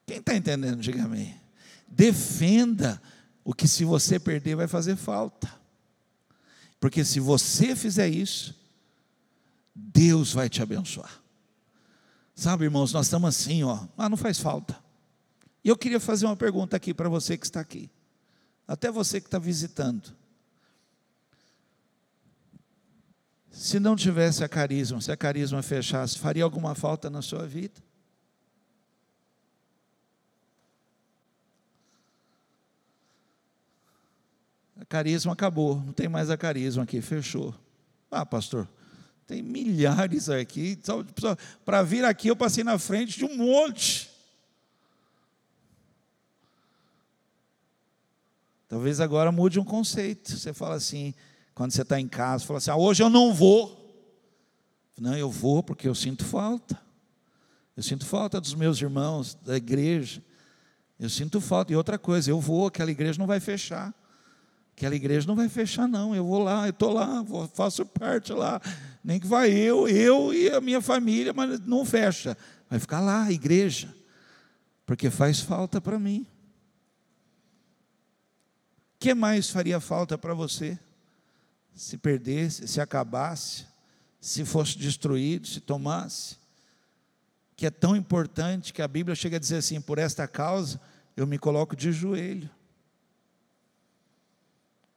[0.05, 1.39] Quem está entendendo, diga amém.
[1.87, 3.01] Defenda
[3.41, 5.49] o que se você perder vai fazer falta.
[6.77, 8.53] Porque se você fizer isso,
[9.73, 11.20] Deus vai te abençoar.
[12.33, 14.77] Sabe, irmãos, nós estamos assim, ó, ah, não faz falta.
[15.63, 17.89] E eu queria fazer uma pergunta aqui para você que está aqui,
[18.67, 20.15] até você que está visitando.
[23.51, 27.81] Se não tivesse a carisma, se a carisma fechasse, faria alguma falta na sua vida?
[34.91, 37.55] carisma acabou, não tem mais a carisma aqui, fechou.
[38.11, 38.67] Ah, pastor,
[39.31, 40.77] tem milhares aqui.
[41.63, 44.11] Para vir aqui, eu passei na frente de um monte.
[48.67, 50.37] Talvez agora mude um conceito.
[50.37, 51.13] Você fala assim,
[51.55, 53.79] quando você está em casa, fala assim: ah, hoje eu não vou.
[54.99, 56.79] Não, eu vou porque eu sinto falta.
[57.75, 60.21] Eu sinto falta dos meus irmãos, da igreja.
[60.99, 61.71] Eu sinto falta.
[61.71, 63.93] E outra coisa, eu vou, aquela igreja não vai fechar.
[64.81, 66.15] Aquela igreja não vai fechar, não.
[66.15, 68.59] Eu vou lá, eu estou lá, vou, faço parte lá.
[69.03, 72.35] Nem que vai eu, eu e a minha família, mas não fecha.
[72.67, 73.95] Vai ficar lá, a igreja.
[74.83, 76.25] Porque faz falta para mim.
[78.95, 80.79] O que mais faria falta para você?
[81.75, 83.67] Se perdesse, se acabasse,
[84.19, 86.37] se fosse destruído, se tomasse?
[87.55, 90.81] Que é tão importante que a Bíblia chega a dizer assim: por esta causa
[91.15, 92.49] eu me coloco de joelho.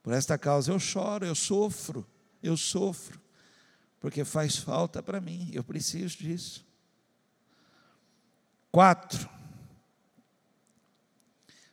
[0.05, 2.05] Por esta causa eu choro, eu sofro,
[2.43, 3.19] eu sofro,
[3.99, 6.63] porque faz falta para mim, eu preciso disso.
[8.71, 9.27] Quatro,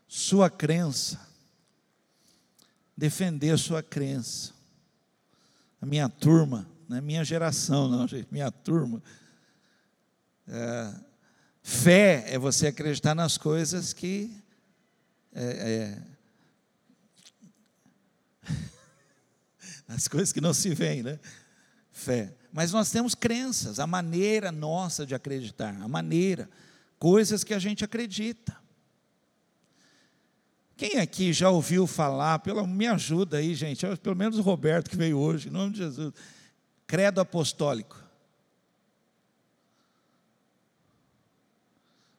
[0.08, 1.20] sua crença,
[2.96, 4.54] defender sua crença.
[5.78, 9.02] A minha turma, não é minha geração, não, gente, minha turma.
[10.48, 10.94] É,
[11.62, 14.34] fé é você acreditar nas coisas que
[15.34, 16.11] é, é,
[19.94, 21.18] as coisas que não se veem, né?
[21.90, 22.34] Fé.
[22.52, 26.48] Mas nós temos crenças, a maneira nossa de acreditar, a maneira,
[26.98, 28.56] coisas que a gente acredita.
[30.76, 34.96] Quem aqui já ouviu falar, pela, me ajuda aí, gente, pelo menos o Roberto que
[34.96, 36.12] veio hoje, em nome de Jesus,
[36.86, 38.02] credo apostólico.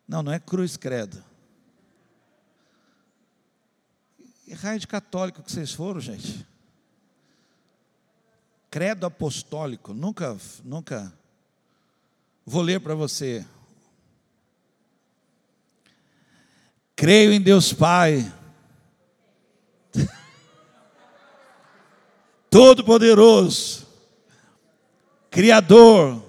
[0.07, 1.23] Não, não é cruz credo.
[4.45, 6.45] Que raio de católico que vocês foram, gente?
[8.73, 11.13] Credo apostólico, nunca, nunca.
[12.43, 13.45] Vou ler para você.
[16.95, 18.33] Creio em Deus Pai,
[22.49, 23.85] Todo-Poderoso,
[25.29, 26.19] Criador,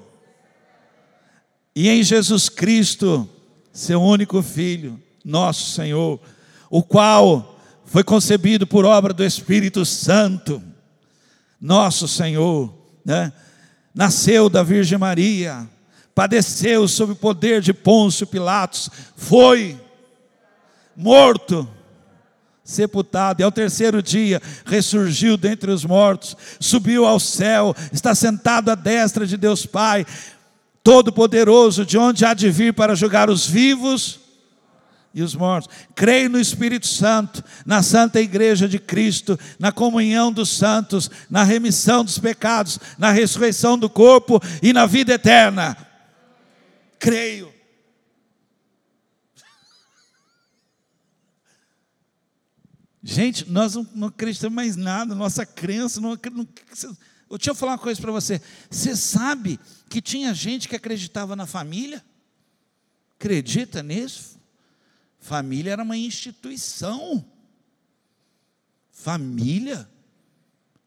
[1.75, 3.27] e em Jesus Cristo,
[3.73, 6.21] seu único Filho, nosso Senhor,
[6.69, 10.74] o qual foi concebido por obra do Espírito Santo
[11.61, 12.73] nosso Senhor,
[13.05, 13.33] né?
[13.95, 15.69] nasceu da Virgem Maria,
[16.15, 19.81] padeceu sob o poder de Pôncio Pilatos, foi
[20.97, 21.69] morto,
[22.65, 28.75] sepultado, e ao terceiro dia ressurgiu dentre os mortos, subiu ao céu, está sentado à
[28.75, 30.07] destra de Deus Pai,
[30.83, 34.24] Todo-Poderoso, de onde há de vir para julgar os vivos
[35.15, 35.75] e os mortos.
[35.95, 42.05] Creio no Espírito Santo, na Santa Igreja de Cristo, na comunhão dos santos, na remissão
[42.05, 45.77] dos pecados, na ressurreição do corpo e na vida eterna.
[46.99, 47.55] Creio.
[53.07, 56.49] Gente, nós não, acreditamos mais nada, nossa crença não, não
[57.31, 58.41] Deixa eu falar uma coisa para você.
[58.71, 62.03] Você sabe que tinha gente que acreditava na família?
[63.19, 64.34] Acredita nisso?
[65.25, 67.25] Família era uma instituição.
[68.91, 69.89] Família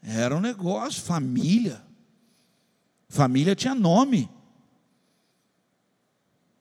[0.04, 1.84] era um negócio, família.
[3.10, 4.30] Família tinha nome.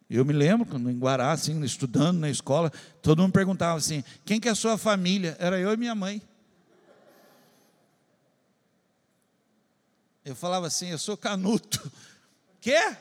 [0.09, 4.49] Eu me lembro, no Guará, assim, estudando na escola, todo mundo perguntava assim: quem que
[4.49, 5.37] é a sua família?
[5.39, 6.23] Era eu e minha mãe.
[10.25, 11.93] Eu falava assim: eu sou canuto.
[12.59, 12.97] Quê?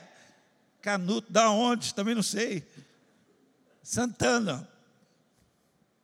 [0.82, 1.94] Canuto, da onde?
[1.94, 2.62] Também não sei.
[3.86, 4.68] Santana.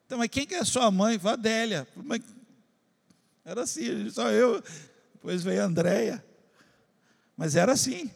[0.06, 1.18] Então, mas quem que é sua mãe?
[1.18, 1.86] Foi Adélia.
[1.96, 2.22] Mas
[3.44, 4.62] era assim, só eu.
[5.14, 6.24] Depois veio a Andréia.
[7.36, 8.08] Mas era assim.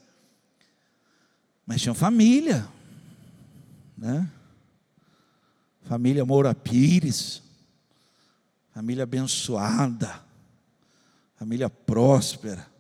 [1.67, 2.69] Mas tinha família.
[3.99, 4.31] Né?
[5.83, 7.43] Família Moura Pires.
[8.73, 10.23] Família abençoada.
[11.35, 12.71] Família próspera.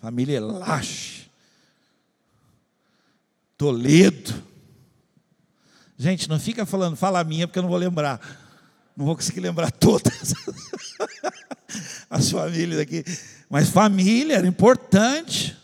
[0.00, 1.30] Família Elache.
[3.58, 4.47] Toledo.
[5.98, 8.20] Gente, não fica falando, fala a minha, porque eu não vou lembrar.
[8.96, 10.32] Não vou conseguir lembrar todas
[12.08, 13.04] as famílias aqui.
[13.50, 15.56] Mas família era importante.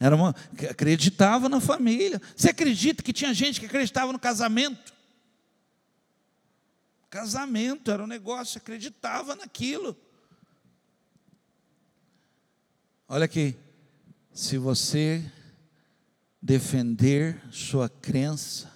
[0.00, 0.34] Era uma,
[0.70, 2.20] acreditava na família.
[2.34, 4.94] Você acredita que tinha gente que acreditava no casamento?
[7.10, 9.94] Casamento era um negócio, acreditava naquilo.
[13.06, 13.54] Olha aqui,
[14.32, 15.22] se você
[16.40, 18.71] defender sua crença,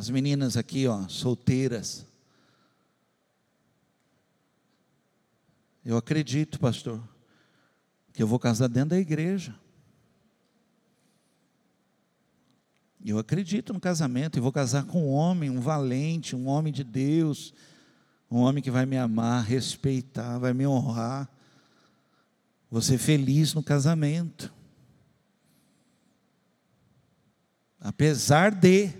[0.00, 2.06] as meninas aqui, ó, solteiras.
[5.84, 7.06] Eu acredito, pastor,
[8.10, 9.54] que eu vou casar dentro da igreja.
[13.04, 16.82] Eu acredito no casamento e vou casar com um homem, um valente, um homem de
[16.82, 17.52] Deus,
[18.30, 21.28] um homem que vai me amar, respeitar, vai me honrar.
[22.70, 24.50] Vou ser feliz no casamento.
[27.78, 28.94] Apesar de,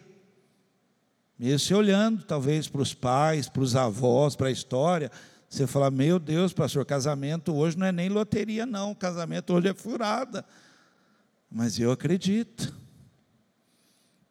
[1.41, 5.11] mesmo se olhando talvez para os pais, para os avós, para a história,
[5.49, 9.73] você fala: Meu Deus, pastor, casamento hoje não é nem loteria, não, casamento hoje é
[9.73, 10.45] furada.
[11.51, 12.77] Mas eu acredito,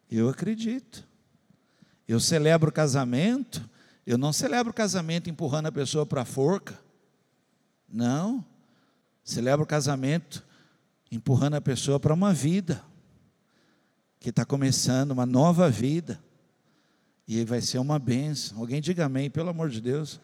[0.08, 1.04] eu acredito.
[2.06, 3.68] Eu celebro o casamento,
[4.06, 6.78] eu não celebro o casamento empurrando a pessoa para a forca,
[7.88, 8.44] não.
[9.24, 10.44] Celebro o casamento
[11.10, 12.84] empurrando a pessoa para uma vida
[14.20, 16.20] que está começando uma nova vida.
[17.30, 18.58] E vai ser uma benção.
[18.58, 20.20] Alguém diga amém, pelo amor de Deus.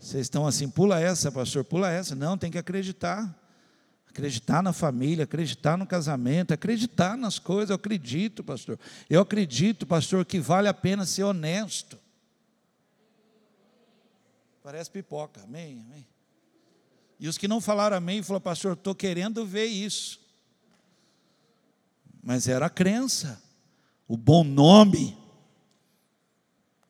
[0.00, 2.14] Vocês estão assim, pula essa, pastor, pula essa.
[2.14, 3.38] Não, tem que acreditar.
[4.08, 7.68] Acreditar na família, acreditar no casamento, acreditar nas coisas.
[7.68, 8.78] Eu acredito, pastor.
[9.10, 11.98] Eu acredito, pastor, que vale a pena ser honesto.
[14.62, 16.06] Parece pipoca, amém, amém.
[17.20, 20.22] E os que não falaram amém, falaram, pastor, estou querendo ver isso
[22.22, 23.42] mas era a crença,
[24.06, 25.21] o bom nome.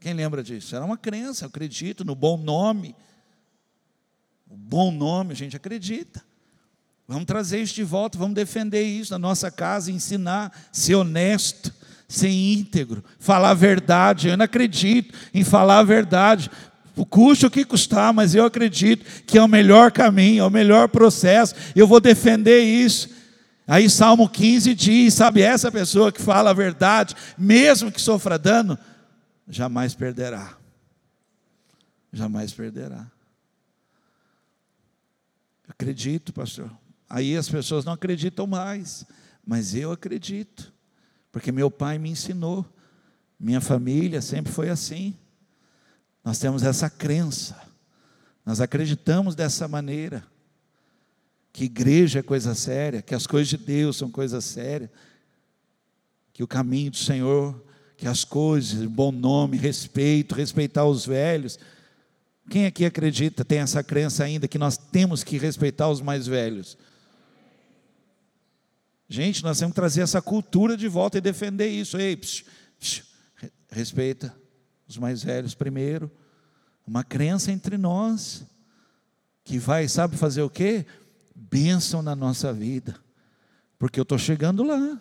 [0.03, 0.75] Quem lembra disso?
[0.75, 2.97] Era uma crença, eu acredito no bom nome.
[4.51, 6.21] O bom nome, a gente acredita.
[7.07, 11.73] Vamos trazer isso de volta, vamos defender isso na nossa casa, ensinar, ser honesto,
[12.09, 14.27] ser íntegro, falar a verdade.
[14.27, 16.51] Eu não acredito em falar a verdade.
[17.09, 20.89] Custe o que custar, mas eu acredito que é o melhor caminho, é o melhor
[20.89, 21.55] processo.
[21.77, 23.09] Eu vou defender isso.
[23.69, 28.77] Aí Salmo 15 diz: sabe, essa pessoa que fala a verdade, mesmo que sofra dano,
[29.53, 30.57] jamais perderá.
[32.11, 33.11] Jamais perderá.
[35.69, 36.71] Acredito, pastor.
[37.09, 39.05] Aí as pessoas não acreditam mais,
[39.47, 40.73] mas eu acredito,
[41.31, 42.67] porque meu pai me ensinou,
[43.39, 45.15] minha família sempre foi assim.
[46.25, 47.61] Nós temos essa crença,
[48.47, 50.25] nós acreditamos dessa maneira
[51.53, 54.91] que igreja é coisa séria, que as coisas de Deus são coisa séria,
[56.33, 57.63] que o caminho do Senhor,
[58.03, 61.57] que as coisas, bom nome, respeito, respeitar os velhos.
[62.51, 66.77] Quem aqui acredita, tem essa crença ainda que nós temos que respeitar os mais velhos?
[69.09, 71.97] Gente, nós temos que trazer essa cultura de volta e defender isso.
[71.97, 72.45] Ei, psh,
[72.81, 73.05] psh,
[73.71, 74.35] respeita
[74.89, 76.11] os mais velhos primeiro.
[76.85, 78.43] Uma crença entre nós
[79.45, 80.85] que vai, sabe fazer o quê?
[81.33, 82.97] bênção na nossa vida,
[83.79, 85.01] porque eu estou chegando lá,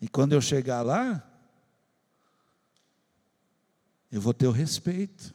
[0.00, 1.31] e quando eu chegar lá,
[4.12, 5.34] eu vou ter o respeito,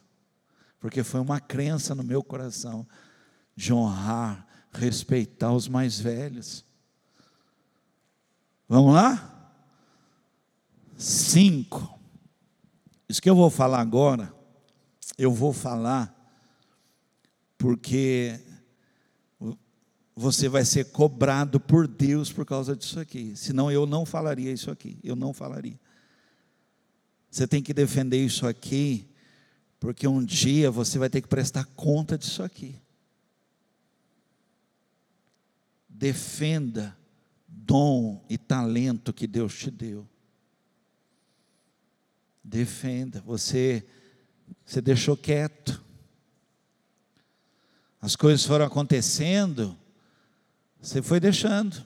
[0.78, 2.86] porque foi uma crença no meu coração
[3.56, 6.64] de honrar, respeitar os mais velhos.
[8.68, 9.52] Vamos lá?
[10.96, 11.98] Cinco.
[13.08, 14.32] Isso que eu vou falar agora,
[15.16, 16.14] eu vou falar
[17.56, 18.40] porque
[20.14, 23.34] você vai ser cobrado por Deus por causa disso aqui.
[23.34, 24.98] Senão eu não falaria isso aqui.
[25.02, 25.78] Eu não falaria.
[27.30, 29.08] Você tem que defender isso aqui,
[29.78, 32.80] porque um dia você vai ter que prestar conta disso aqui.
[35.88, 36.96] Defenda
[37.46, 40.08] dom e talento que Deus te deu.
[42.42, 43.20] Defenda.
[43.26, 43.86] Você,
[44.64, 45.84] você deixou quieto.
[48.00, 49.76] As coisas foram acontecendo
[50.80, 51.84] você foi deixando.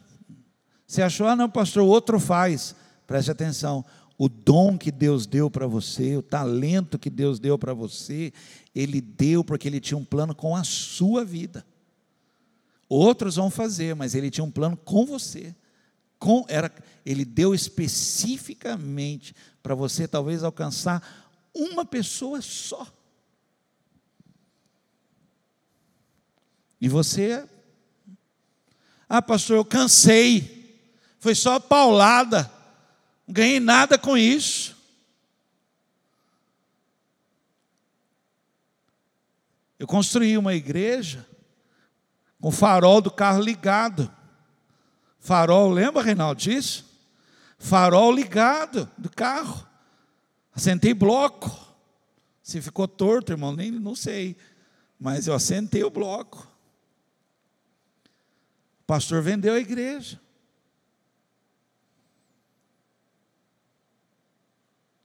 [0.87, 2.75] Você achou, ah, não, pastor, o outro faz.
[3.07, 3.85] Preste atenção.
[4.19, 8.33] O dom que Deus deu para você, o talento que Deus deu para você,
[8.75, 11.67] Ele deu porque Ele tinha um plano com a sua vida.
[12.89, 15.55] Outros vão fazer, mas Ele tinha um plano com você.
[16.19, 16.73] Com, era,
[17.05, 22.87] ele deu especificamente para você talvez alcançar uma pessoa só.
[26.81, 27.45] E você
[29.15, 30.81] ah, pastor, eu cansei.
[31.19, 32.51] Foi só paulada.
[33.27, 34.77] Não ganhei nada com isso.
[39.79, 41.27] Eu construí uma igreja
[42.41, 44.09] com o farol do carro ligado.
[45.19, 46.85] Farol, lembra, Reinaldo, disso?
[47.59, 49.67] Farol ligado do carro.
[50.55, 51.51] Assentei bloco.
[52.43, 54.37] Se ficou torto, irmão, nem não sei.
[55.01, 56.49] Mas eu assentei o bloco.
[58.83, 60.21] O pastor vendeu a igreja.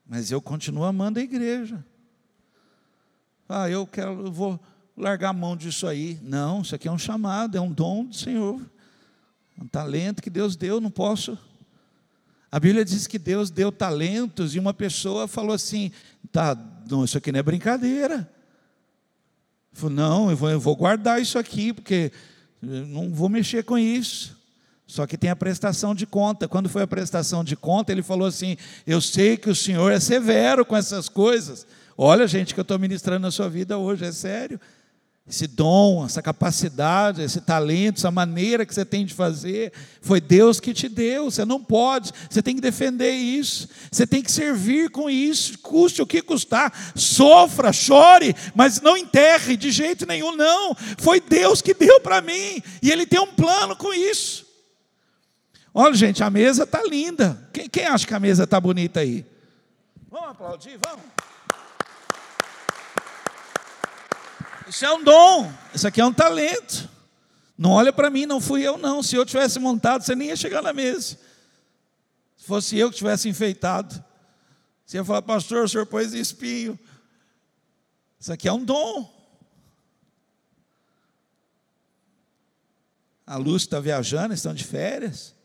[0.08, 1.84] Mas eu continuo amando a igreja.
[3.48, 4.60] Ah, eu quero, eu vou,
[4.98, 6.20] largar a mão disso aí.
[6.24, 8.60] Não, isso aqui é um chamado, é um dom do Senhor.
[9.62, 11.38] Um talento que Deus deu, não posso.
[12.52, 15.92] A Bíblia diz que Deus deu talentos e uma pessoa falou assim:
[16.32, 16.58] tá,
[16.90, 18.32] não, isso aqui não é brincadeira.
[19.74, 22.12] Falou, não, eu vou, eu vou guardar isso aqui, porque
[22.62, 24.37] não vou mexer com isso.
[24.88, 26.48] Só que tem a prestação de conta.
[26.48, 30.00] Quando foi a prestação de conta, ele falou assim: Eu sei que o Senhor é
[30.00, 31.68] severo com essas coisas.
[31.98, 34.60] Olha, gente, que eu estou ministrando na sua vida hoje, é sério
[35.30, 40.60] esse dom, essa capacidade, esse talento, essa maneira que você tem de fazer, foi Deus
[40.60, 41.30] que te deu.
[41.30, 46.02] Você não pode, você tem que defender isso, você tem que servir com isso, custe
[46.02, 50.74] o que custar, sofra, chore, mas não enterre de jeito nenhum, não.
[50.98, 54.47] Foi Deus que deu para mim, e Ele tem um plano com isso.
[55.80, 57.48] Olha, gente, a mesa está linda.
[57.54, 59.24] Quem, quem acha que a mesa está bonita aí?
[60.10, 61.06] Vamos aplaudir, vamos.
[64.68, 66.90] Isso é um dom, isso aqui é um talento.
[67.56, 69.04] Não olha para mim, não fui eu, não.
[69.04, 71.16] Se eu tivesse montado, você nem ia chegar na mesa.
[72.36, 74.04] Se fosse eu que tivesse enfeitado,
[74.84, 76.80] você ia falar, pastor, o senhor pôs espinho.
[78.20, 79.14] Isso aqui é um dom.
[83.28, 85.37] A Luz está viajando, estão de férias.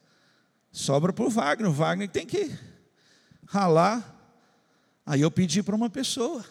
[0.72, 1.70] Sobra para o Wagner.
[1.70, 2.50] O Wagner tem que
[3.46, 4.08] ralar.
[5.04, 6.44] Aí eu pedi para uma pessoa.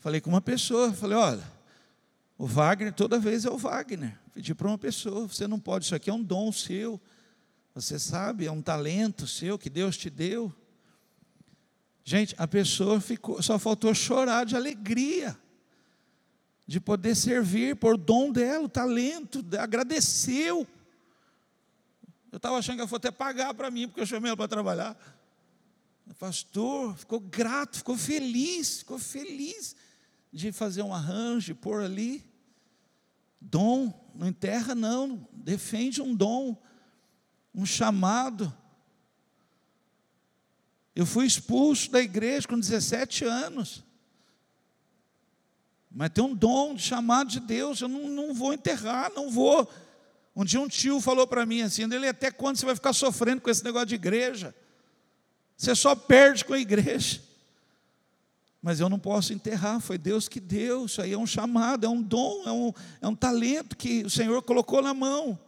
[0.00, 1.52] Falei com uma pessoa, falei, olha,
[2.36, 4.18] o Wagner toda vez é o Wagner.
[4.34, 7.00] Pedi para uma pessoa, você não pode, isso aqui é um dom seu.
[7.74, 10.52] Você sabe, é um talento seu que Deus te deu.
[12.04, 15.36] Gente, a pessoa ficou, só faltou chorar de alegria
[16.66, 20.66] de poder servir por dom dela, o talento, agradeceu.
[22.30, 24.48] Eu estava achando que ela fosse até pagar para mim, porque eu chamei ela para
[24.48, 24.96] trabalhar.
[26.08, 29.74] O pastor ficou grato, ficou feliz, ficou feliz
[30.32, 32.24] de fazer um arranjo, pôr ali.
[33.40, 36.56] Dom, não enterra, não, defende um dom,
[37.54, 38.52] um chamado.
[40.94, 43.84] Eu fui expulso da igreja com 17 anos.
[45.90, 49.70] Mas tem um dom de chamado de Deus, eu não, não vou enterrar, não vou.
[50.36, 53.40] Um dia um tio falou para mim assim, ele até quando você vai ficar sofrendo
[53.40, 54.54] com esse negócio de igreja?
[55.56, 57.26] Você só perde com a igreja
[58.66, 61.88] mas eu não posso enterrar, foi Deus que deu, isso aí é um chamado, é
[61.88, 65.38] um dom, é um, é um talento que o Senhor colocou na mão.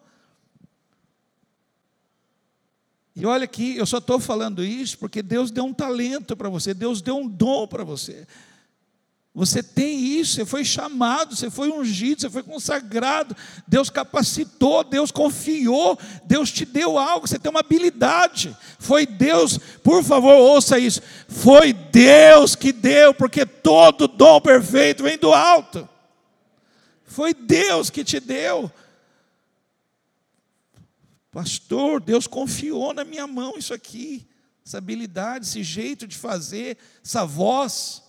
[3.16, 6.72] E olha aqui, eu só estou falando isso porque Deus deu um talento para você,
[6.72, 8.24] Deus deu um dom para você.
[9.34, 13.36] Você tem isso, você foi chamado, você foi ungido, você foi consagrado,
[13.68, 18.56] Deus capacitou, Deus confiou, Deus te deu algo, você tem uma habilidade.
[18.78, 21.00] Foi Deus, por favor, ouça isso.
[21.28, 25.88] Foi Deus que deu, porque todo dom perfeito vem do alto.
[27.04, 28.70] Foi Deus que te deu.
[31.30, 34.26] Pastor, Deus confiou na minha mão isso aqui,
[34.66, 38.02] essa habilidade, esse jeito de fazer, essa voz.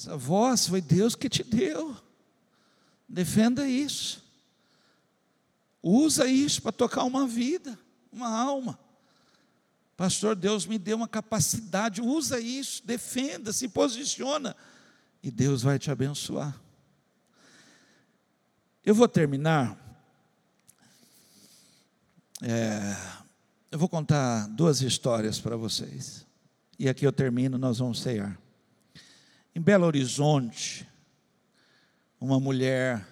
[0.00, 1.94] Essa voz foi Deus que te deu.
[3.06, 4.24] Defenda isso.
[5.82, 7.78] Usa isso para tocar uma vida,
[8.10, 8.78] uma alma.
[9.98, 14.56] Pastor, Deus me deu uma capacidade, usa isso, defenda, se posiciona,
[15.22, 16.58] e Deus vai te abençoar.
[18.82, 19.76] Eu vou terminar.
[22.40, 22.96] É,
[23.70, 26.24] eu vou contar duas histórias para vocês.
[26.78, 28.40] E aqui eu termino, nós vamos cear.
[29.54, 30.88] Em Belo Horizonte,
[32.20, 33.04] uma mulher,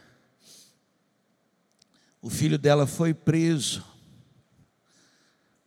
[2.23, 3.85] o filho dela foi preso.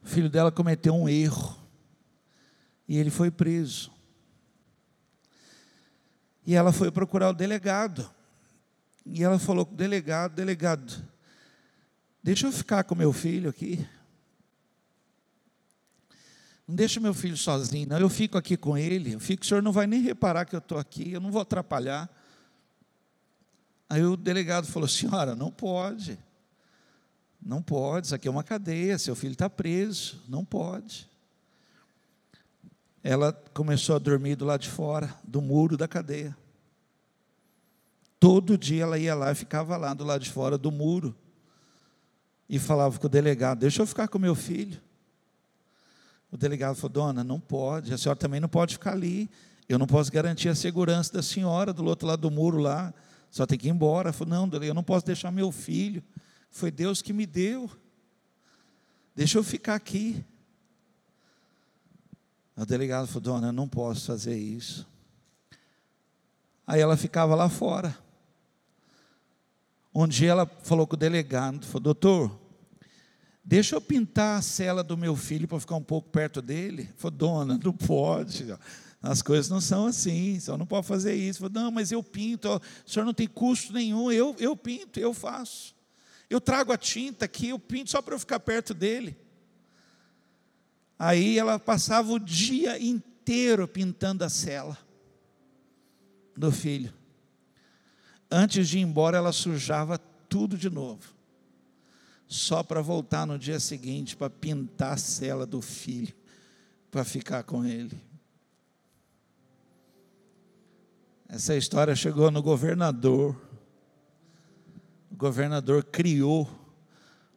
[0.02, 1.58] O filho dela cometeu um erro
[2.88, 3.92] e ele foi preso.
[6.46, 8.10] E ela foi procurar o delegado.
[9.06, 11.06] E ela falou com o delegado: delegado,
[12.24, 13.86] deixa eu ficar com meu filho aqui.
[16.72, 18.00] Não deixa meu filho sozinho, não.
[18.00, 19.16] Eu fico aqui com ele.
[19.16, 21.42] Eu fico, o senhor não vai nem reparar que eu estou aqui, eu não vou
[21.42, 22.10] atrapalhar.
[23.90, 26.18] Aí o delegado falou: Senhora, não pode.
[27.42, 31.10] Não pode, isso aqui é uma cadeia, seu filho está preso, não pode.
[33.04, 36.38] Ela começou a dormir do lado de fora, do muro da cadeia.
[38.18, 41.14] Todo dia ela ia lá e ficava lá do lado de fora do muro.
[42.48, 44.82] E falava com o delegado: Deixa eu ficar com meu filho.
[46.32, 49.30] O delegado falou: Dona, não pode, a senhora também não pode ficar ali.
[49.68, 52.94] Eu não posso garantir a segurança da senhora do outro lado do muro lá.
[53.30, 54.14] Só tem que ir embora.
[54.14, 56.02] Falou: Não, eu não posso deixar meu filho.
[56.50, 57.70] Foi Deus que me deu.
[59.16, 60.26] Deixa eu ficar aqui.
[62.56, 64.88] O delegado falou: Dona, eu não posso fazer isso.
[66.66, 67.98] Aí ela ficava lá fora.
[69.94, 72.41] Um dia ela falou com o delegado, falou, doutor,
[73.44, 76.90] deixa eu pintar a cela do meu filho para ficar um pouco perto dele.
[76.98, 78.46] Falou, dona, não pode.
[79.02, 81.40] As coisas não são assim, senhor não pode fazer isso.
[81.40, 85.14] Falou, não, mas eu pinto, o senhor não tem custo nenhum, eu, eu pinto, eu
[85.14, 85.76] faço.
[86.30, 89.18] Eu trago a tinta aqui, eu pinto só para eu ficar perto dele.
[90.98, 94.78] Aí ela passava o dia inteiro pintando a cela
[96.38, 96.94] do filho.
[98.30, 101.14] Antes de ir embora, ela sujava tudo de novo,
[102.32, 106.16] só para voltar no dia seguinte para pintar a cela do filho,
[106.90, 108.02] para ficar com ele.
[111.28, 113.36] Essa história chegou no governador.
[115.12, 116.50] O governador criou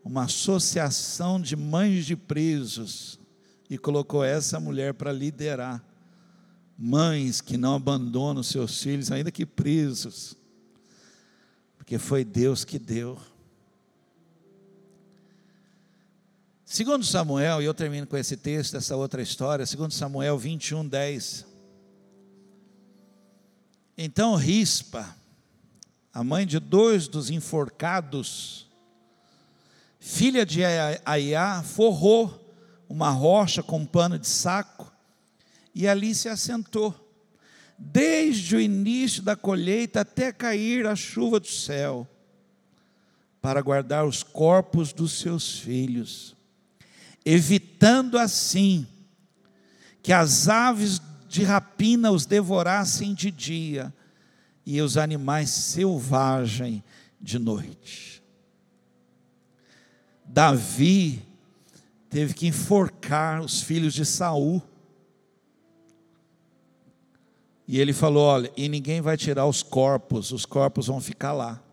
[0.05, 3.19] uma associação de mães de presos
[3.69, 5.85] e colocou essa mulher para liderar.
[6.79, 10.37] Mães que não abandonam seus filhos, ainda que presos,
[11.77, 13.19] porque foi Deus que deu.
[16.67, 21.47] Segundo Samuel, e eu termino com esse texto, essa outra história, segundo Samuel 21, 10.
[23.99, 25.15] Então Rispa,
[26.12, 28.67] a mãe de dois dos enforcados,
[30.01, 30.62] filha de
[31.05, 32.57] Aiá, forrou
[32.89, 34.91] uma rocha com um pano de saco
[35.75, 36.95] e ali se assentou,
[37.77, 42.09] desde o início da colheita até cair a chuva do céu,
[43.43, 46.34] para guardar os corpos dos seus filhos,
[47.25, 48.87] evitando assim
[50.03, 53.93] que as aves de rapina os devorassem de dia
[54.66, 56.83] e os animais selvagens
[57.20, 58.22] de noite.
[60.25, 61.22] Davi
[62.11, 64.62] teve que enforcar os filhos de Saul.
[67.66, 71.64] E ele falou: Olha, e ninguém vai tirar os corpos, os corpos vão ficar lá.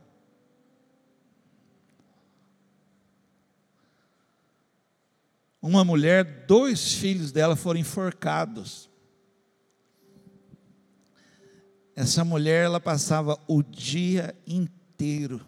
[5.61, 8.89] Uma mulher, dois filhos dela foram enforcados.
[11.95, 15.45] Essa mulher, ela passava o dia inteiro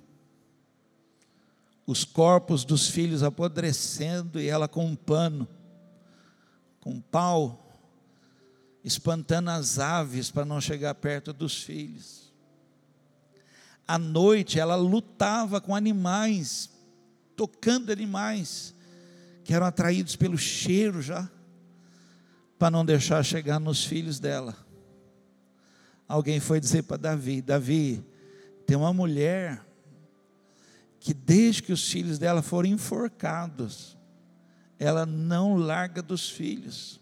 [1.86, 5.48] os corpos dos filhos apodrecendo e ela com um pano,
[6.80, 7.60] com um pau,
[8.84, 12.34] espantando as aves para não chegar perto dos filhos.
[13.88, 16.70] À noite ela lutava com animais,
[17.36, 18.73] tocando animais,
[19.44, 21.30] que eram atraídos pelo cheiro já,
[22.58, 24.56] para não deixar chegar nos filhos dela.
[26.08, 28.06] Alguém foi dizer para Davi: Davi,
[28.66, 29.66] tem uma mulher
[31.00, 33.98] que desde que os filhos dela foram enforcados,
[34.80, 37.02] ela não larga dos filhos.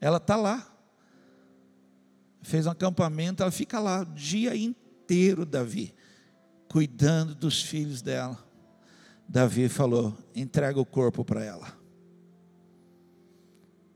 [0.00, 0.70] Ela está lá.
[2.42, 5.94] Fez um acampamento, ela fica lá o dia inteiro, Davi,
[6.68, 8.38] cuidando dos filhos dela.
[9.28, 11.76] Davi falou: entrega o corpo para ela.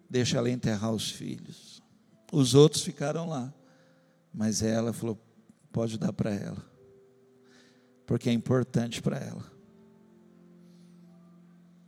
[0.09, 1.83] Deixa ela enterrar os filhos.
[2.33, 3.53] Os outros ficaram lá.
[4.33, 5.19] Mas ela falou:
[5.73, 6.69] pode dar para ela
[8.09, 9.45] porque é importante para ela.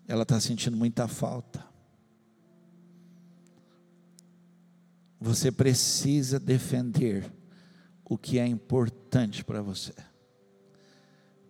[0.07, 1.65] Ela está sentindo muita falta.
[5.19, 7.33] Você precisa defender
[8.05, 9.95] o que é importante para você,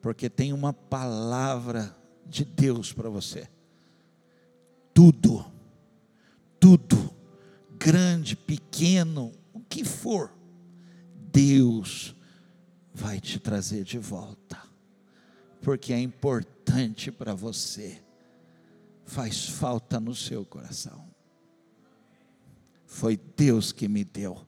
[0.01, 1.97] porque tem uma palavra
[2.27, 3.49] de Deus para você.
[4.95, 5.45] Tudo,
[6.59, 7.15] tudo,
[7.79, 10.33] grande, pequeno, o que for,
[11.33, 12.15] Deus
[12.93, 14.61] vai te trazer de volta,
[15.63, 18.03] porque é importante para você,
[19.05, 21.09] faz falta no seu coração.
[22.85, 24.47] Foi Deus que me deu,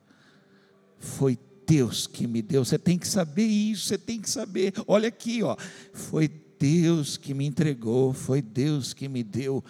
[0.99, 2.65] foi Deus que me deu.
[2.65, 4.73] Você tem que saber isso, você tem que saber.
[4.87, 5.57] Olha aqui, ó,
[5.93, 9.65] foi Deus que me entregou, foi Deus que me deu.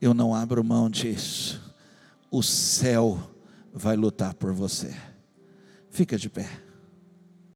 [0.00, 1.60] Eu não abro mão disso.
[2.30, 3.30] O céu
[3.72, 4.94] vai lutar por você.
[5.90, 6.61] Fica de pé.